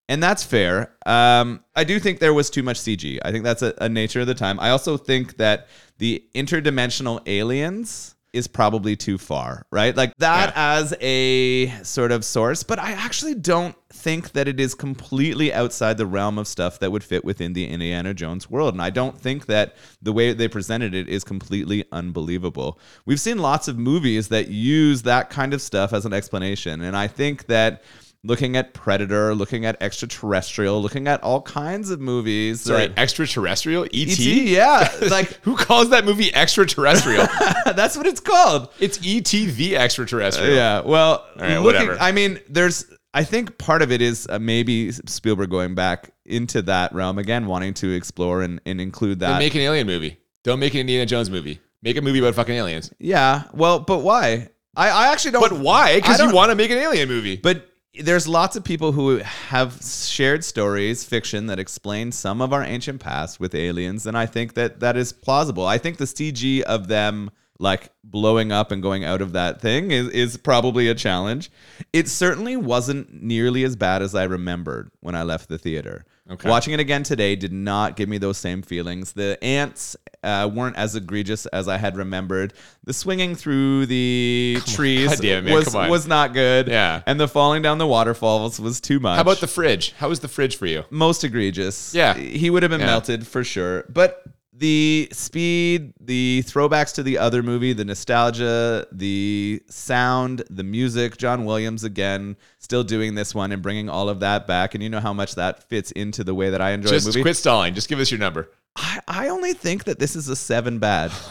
[0.08, 0.92] and that's fair.
[1.06, 3.18] Um, I do think there was too much CG.
[3.24, 4.58] I think that's a, a nature of the time.
[4.60, 5.68] I also think that
[5.98, 9.96] the interdimensional aliens is probably too far, right?
[9.96, 14.74] Like that as a sort of source, but I actually don't think that it is
[14.74, 18.74] completely outside the realm of stuff that would fit within the Indiana Jones world.
[18.74, 22.78] And I don't think that the way they presented it is completely unbelievable.
[23.06, 26.82] We've seen lots of movies that use that kind of stuff as an explanation.
[26.82, 27.82] And I think that
[28.26, 32.62] looking at Predator, looking at Extraterrestrial, looking at all kinds of movies.
[32.62, 33.84] Sorry, that- extraterrestrial?
[33.84, 33.92] ET?
[33.94, 34.90] E.T., yeah.
[35.10, 37.26] Like, Who calls that movie extraterrestrial?
[37.74, 38.68] that's what it's called.
[38.80, 40.54] it's ET the extraterrestrial.
[40.54, 40.80] Yeah.
[40.80, 41.96] Well, right, looking, whatever.
[42.00, 42.86] I mean, there's.
[43.14, 47.46] I think part of it is uh, maybe Spielberg going back into that realm again,
[47.46, 49.38] wanting to explore and, and include that.
[49.38, 50.18] make an alien movie.
[50.44, 51.60] Don't make an Indiana Jones movie.
[51.82, 52.92] Make a movie about fucking aliens.
[52.98, 53.44] yeah.
[53.54, 54.50] Well, but why?
[54.76, 55.40] I, I actually don't.
[55.48, 55.96] But why?
[55.96, 57.36] Because you want to make an alien movie.
[57.36, 57.66] But
[58.00, 63.00] there's lots of people who have shared stories, fiction that explain some of our ancient
[63.00, 65.66] past with aliens, and I think that that is plausible.
[65.66, 69.90] I think the CG of them like blowing up and going out of that thing
[69.90, 71.50] is is probably a challenge.
[71.92, 76.04] It certainly wasn't nearly as bad as I remembered when I left the theater.
[76.30, 76.48] Okay.
[76.48, 79.12] Watching it again today did not give me those same feelings.
[79.12, 79.96] The ants
[80.26, 82.52] uh, weren't as egregious as I had remembered.
[82.84, 86.68] The swinging through the trees it, man, was was not good.
[86.68, 87.02] Yeah.
[87.06, 89.16] And the falling down the waterfalls was too much.
[89.16, 89.92] How about the fridge?
[89.92, 90.84] How was the fridge for you?
[90.90, 91.94] most egregious?
[91.94, 92.14] Yeah.
[92.14, 92.86] He would have been Yeah.
[92.86, 93.84] melted for sure.
[93.88, 94.22] But
[94.58, 101.44] the speed, the throwbacks to the other movie, the nostalgia, the sound, the music, John
[101.44, 104.74] Williams again, still doing this one and bringing all of that back.
[104.74, 107.20] And you know how much that fits into the way that I enjoy Just movie.
[107.22, 107.74] quit stalling.
[107.74, 108.48] Just give us your number.
[108.76, 111.10] I, I only think that this is a seven bad.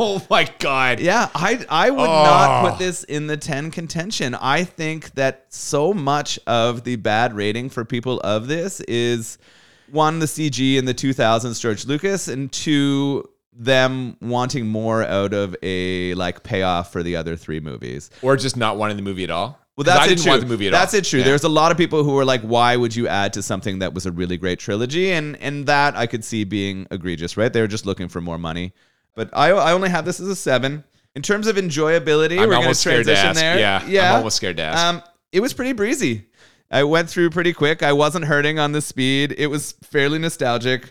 [0.00, 1.00] Oh my god.
[1.00, 2.24] Yeah, I I would Oh.
[2.24, 2.78] not put oh.
[2.78, 4.34] this in the 10 contention.
[4.34, 9.38] I think that so much of the bad rating for people of this is
[9.90, 15.56] one the CG in the 2000s George Lucas and two them wanting more out of
[15.62, 18.08] a like payoff for the other three movies.
[18.22, 19.58] Or just not wanting the movie at all.
[19.78, 20.30] Well, that's I it didn't true.
[20.32, 20.98] want the movie at that's all.
[20.98, 21.20] it true.
[21.20, 21.24] Yeah.
[21.26, 23.94] There's a lot of people who were like, "Why would you add to something that
[23.94, 27.52] was a really great trilogy?" And and that I could see being egregious, right?
[27.52, 28.72] They were just looking for more money.
[29.14, 30.82] But I I only have this as a seven
[31.14, 32.32] in terms of enjoyability.
[32.32, 33.38] I'm we're going almost to scared to transition ask.
[33.40, 33.58] there.
[33.60, 34.16] Yeah, I'm yeah.
[34.16, 34.84] almost scared to ask.
[34.84, 36.26] Um, it was pretty breezy.
[36.72, 37.82] I went through pretty quick.
[37.84, 39.34] I wasn't hurting on the speed.
[39.38, 40.90] It was fairly nostalgic.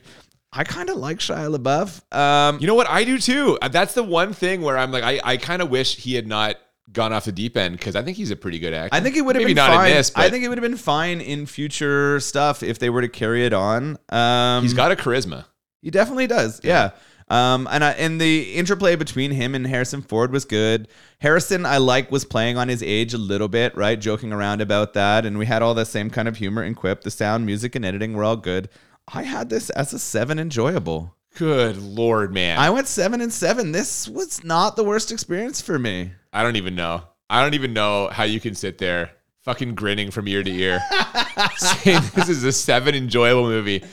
[0.53, 2.17] I kind of like Shia LaBeouf.
[2.17, 2.89] Um, You know what?
[2.89, 3.59] I do too.
[3.61, 6.25] Uh, That's the one thing where I'm like, I, I kind of wish he had
[6.25, 6.55] not
[6.91, 8.95] gone off the deep end because I think he's a pretty good actor.
[8.95, 9.91] I think it would have been not fine.
[9.91, 12.89] in this, but I think it would have been fine in future stuff if they
[12.89, 13.97] were to carry it on.
[14.09, 15.45] Um, he's got a charisma.
[15.81, 16.61] He definitely does.
[16.63, 16.91] Yeah.
[17.29, 20.87] Um, and I, and the interplay between him and Harrison Ford was good.
[21.19, 23.99] Harrison, I like, was playing on his age a little bit, right?
[23.99, 27.01] Joking around about that, and we had all the same kind of humor and quip.
[27.01, 28.69] The sound, music, and editing were all good.
[29.13, 31.16] I had this as a seven, enjoyable.
[31.37, 32.57] Good lord, man.
[32.57, 33.71] I went seven and seven.
[33.71, 36.11] This was not the worst experience for me.
[36.33, 37.03] I don't even know.
[37.29, 39.11] I don't even know how you can sit there
[39.43, 40.79] fucking grinning from ear to ear
[41.57, 43.83] saying this is a seven enjoyable movie.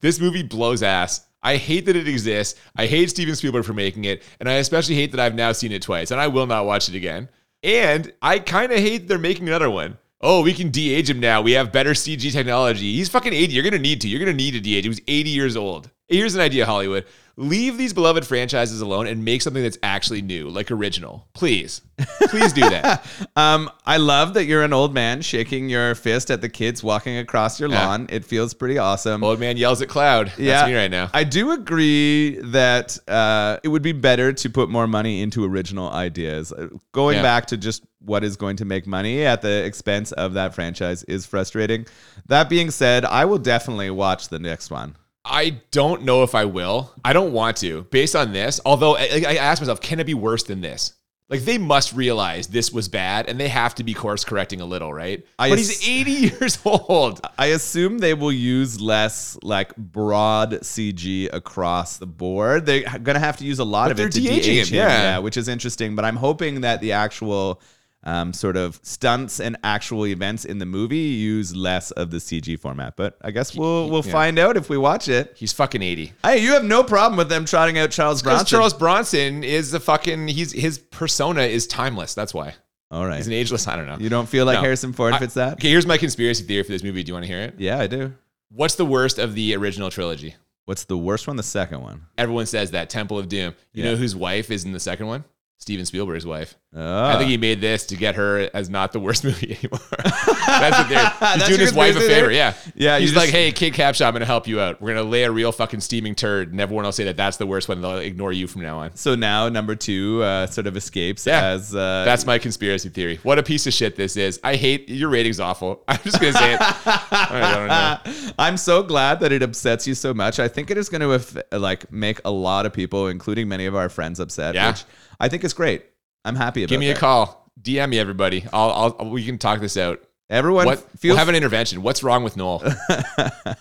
[0.00, 1.26] This movie blows ass.
[1.42, 2.60] I hate that it exists.
[2.76, 4.22] I hate Steven Spielberg for making it.
[4.38, 6.90] And I especially hate that I've now seen it twice and I will not watch
[6.90, 7.30] it again.
[7.62, 9.96] And I kind of hate they're making another one.
[10.20, 11.40] Oh, we can de-age him now.
[11.40, 12.94] We have better CG technology.
[12.94, 13.54] He's fucking 80.
[13.54, 14.08] You're going to need to.
[14.08, 14.84] You're going to need to de-age.
[14.84, 15.90] He was 80 years old.
[16.10, 17.06] Here's an idea, Hollywood.
[17.36, 21.26] Leave these beloved franchises alone and make something that's actually new, like original.
[21.32, 21.80] Please.
[22.28, 23.06] Please do that.
[23.36, 27.16] Um, I love that you're an old man shaking your fist at the kids walking
[27.16, 27.86] across your Yeah.
[27.86, 28.06] lawn.
[28.10, 29.22] It feels pretty awesome.
[29.24, 30.26] Old man yells at cloud.
[30.28, 31.08] That's yeah, me right now.
[31.14, 35.88] I do agree that uh, it would be better to put more money into original
[35.90, 36.52] ideas.
[36.52, 37.22] Uh, Going Yeah.
[37.22, 41.02] back to just what is going to make money at the expense of that franchise
[41.04, 41.86] is frustrating.
[42.26, 44.96] That being said, I will definitely watch the next one.
[45.24, 46.92] I don't know if I will.
[47.04, 48.60] I don't want to, based on this.
[48.64, 50.94] Although I, I asked myself, can it be worse than this?
[51.28, 54.64] Like they must realize this was bad, and they have to be course correcting a
[54.64, 55.24] little, right?
[55.38, 56.10] I but ass- he's 80
[56.40, 57.20] years old.
[57.38, 62.66] I assume they will use less like broad CG across the board.
[62.66, 64.78] They're going to have to use a lot But of it to de-aging de-age him,
[64.80, 65.18] him, yeah.
[65.18, 65.94] which is interesting.
[65.94, 67.62] But I'm hoping that the actual
[68.04, 72.58] um, sort of stunts and actual events in the movie use less of the CG
[72.58, 72.96] format.
[72.96, 74.12] But I guess we'll we'll Yeah.
[74.12, 75.34] find out if we watch it.
[75.36, 76.12] He's fucking 80.
[76.24, 78.46] Hey, you have no problem with them trotting out Charles Bronson?
[78.46, 80.28] Charles Bronson is the fucking.
[80.28, 82.14] He's his persona is timeless.
[82.14, 82.54] That's why
[82.90, 83.18] All right.
[83.18, 83.68] he's an ageless.
[83.68, 83.98] I don't know.
[83.98, 84.62] You don't feel like No.
[84.62, 85.54] Harrison Ford fits that?
[85.54, 87.02] Okay, here's my conspiracy theory for this movie.
[87.02, 87.54] Do you want to hear it?
[87.58, 88.14] Yeah, I do.
[88.50, 90.34] What's the worst of the original trilogy?
[90.64, 91.36] What's the worst one?
[91.36, 92.06] The second one.
[92.16, 93.54] Everyone says that Temple of Doom.
[93.72, 93.90] You Yeah.
[93.90, 95.24] know whose wife is in the second one?
[95.60, 96.56] Steven Spielberg's wife.
[96.74, 97.04] Oh.
[97.06, 99.78] I think he made this to get her as not the worst movie anymore.
[100.46, 100.98] That's what they're.
[101.10, 102.30] He's That's doing his wife a favor.
[102.30, 102.54] Yeah.
[102.74, 104.80] Yeah, He's just- like, hey, Kate Capshaw, I'm going to help you out.
[104.80, 107.36] We're going to lay a real fucking steaming turd, and everyone will say that that's
[107.36, 107.82] the worst one.
[107.82, 108.94] They'll ignore you from now on.
[108.96, 111.44] so now number two uh, sort of escapes Yeah.
[111.44, 113.18] as uh, That's my conspiracy theory.
[113.22, 114.40] What a piece of shit this is.
[114.42, 115.82] I hate your rating's awful.
[115.88, 116.60] I'm just going to say it.
[116.62, 118.32] I don't know.
[118.38, 120.38] I'm so glad that it upsets you so much.
[120.38, 123.74] I think it is going to like make a lot of people, including many of
[123.76, 124.54] our friends, upset.
[124.54, 124.70] Yeah.
[124.70, 124.84] Which
[125.20, 125.84] I think it's great.
[126.24, 126.70] I'm happy about.
[126.70, 126.74] It.
[126.74, 127.50] Give me a call.
[127.62, 128.44] DM me, everybody.
[128.52, 130.00] I'll, I'll, we can talk this out.
[130.30, 130.78] Everyone, What?
[130.98, 131.82] feel We'll have an intervention.
[131.82, 132.74] What's wrong with Nolan?
[132.88, 133.54] What'd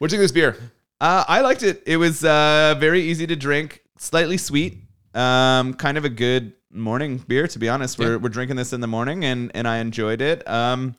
[0.00, 0.56] you think of this beer?
[1.00, 1.82] Uh, I liked it.
[1.86, 4.78] It was uh, very easy to drink, slightly sweet,
[5.14, 7.46] um, kind of a good morning beer.
[7.48, 8.16] To be honest, we're Yeah.
[8.16, 10.46] we're drinking this in the morning, and and I enjoyed it.
[10.48, 10.96] Um,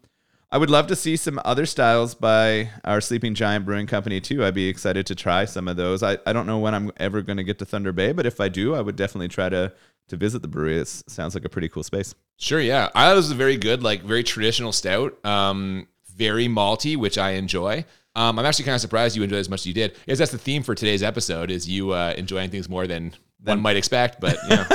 [0.55, 4.45] I would love to see some other styles by our Sleeping Giant Brewing Company too.
[4.45, 6.01] I'd be excited to try some of those.
[6.01, 8.39] I, I don't know when I'm ever going to get to Thunder Bay, but if
[8.39, 9.73] I do, I would definitely try to
[10.07, 10.77] to visit the brewery.
[10.77, 12.15] It sounds like a pretty cool space.
[12.37, 12.87] Sure, yeah.
[12.95, 15.17] I was a very good, like very traditional stout.
[15.25, 17.83] Um, very malty, which I enjoy.
[18.15, 19.97] Um, I'm actually kind of surprised you enjoyed it as much as you did.
[20.05, 23.61] Because that's the theme for today's episode: is you uh, enjoying things more than one
[23.61, 24.21] might expect.
[24.21, 24.65] But you know.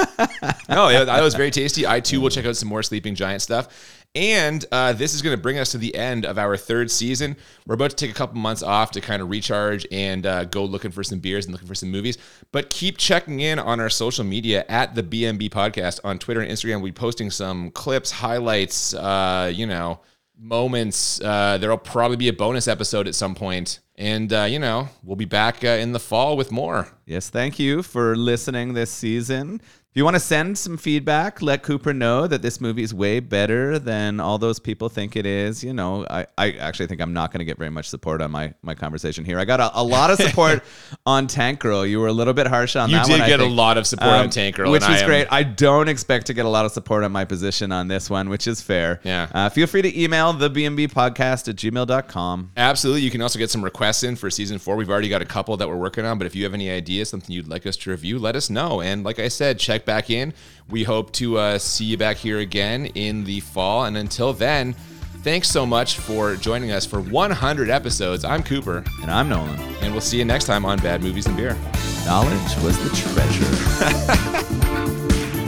[0.68, 1.86] no, it was very tasty.
[1.86, 3.99] I too will check out some more Sleeping Giant stuff.
[4.14, 7.36] And uh, this is going to bring us to the end of our third season.
[7.64, 10.64] We're about to take a couple months off to kind of recharge and uh, go
[10.64, 12.18] looking for some beers and looking for some movies.
[12.50, 16.50] But keep checking in on our social media at the BMB Podcast on Twitter and
[16.50, 16.76] Instagram.
[16.76, 20.00] We'll be posting some clips, highlights, uh, you know,
[20.36, 21.20] moments.
[21.20, 23.78] Uh, there'll probably be a bonus episode at some point.
[23.96, 26.88] And, uh, you know, we'll be back uh, in the fall with more.
[27.04, 29.60] Yes, thank you for listening this season.
[29.90, 33.18] If you want to send some feedback, let Cooper know that this movie is way
[33.18, 35.64] better than all those people think it is.
[35.64, 38.30] You know, I, I actually think I'm not going to get very much support on
[38.30, 39.36] my, my conversation here.
[39.40, 40.62] I got a, a lot of support
[41.06, 41.84] on Tank Girl.
[41.84, 43.22] You were a little bit harsh on You that did one.
[43.22, 45.26] I get a lot of support on Tank Girl, which and is I am- great.
[45.28, 48.28] I don't expect to get a lot of support on my position on this one,
[48.28, 49.00] which is fair.
[49.02, 49.26] Yeah.
[49.34, 52.52] Uh, feel free to email the BMB podcast at gmail.com.
[52.56, 53.02] Absolutely.
[53.02, 54.76] You can also get some requests in for season four.
[54.76, 57.08] We've already got a couple that we're working on, but if you have any ideas,
[57.08, 58.80] something you'd like us to review, let us know.
[58.80, 60.32] And like I said, check back in.
[60.68, 63.84] We hope to uh, see you back here again in the fall.
[63.86, 64.74] And until then,
[65.22, 68.24] thanks so much for joining us for 100 episodes.
[68.24, 69.58] I'm Cooper, And I'm Nolan.
[69.80, 71.56] and we'll see you next time on Bad Movies and Beer.
[72.04, 74.46] Knowledge was the treasure.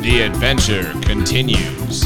[0.03, 2.03] The adventure continues.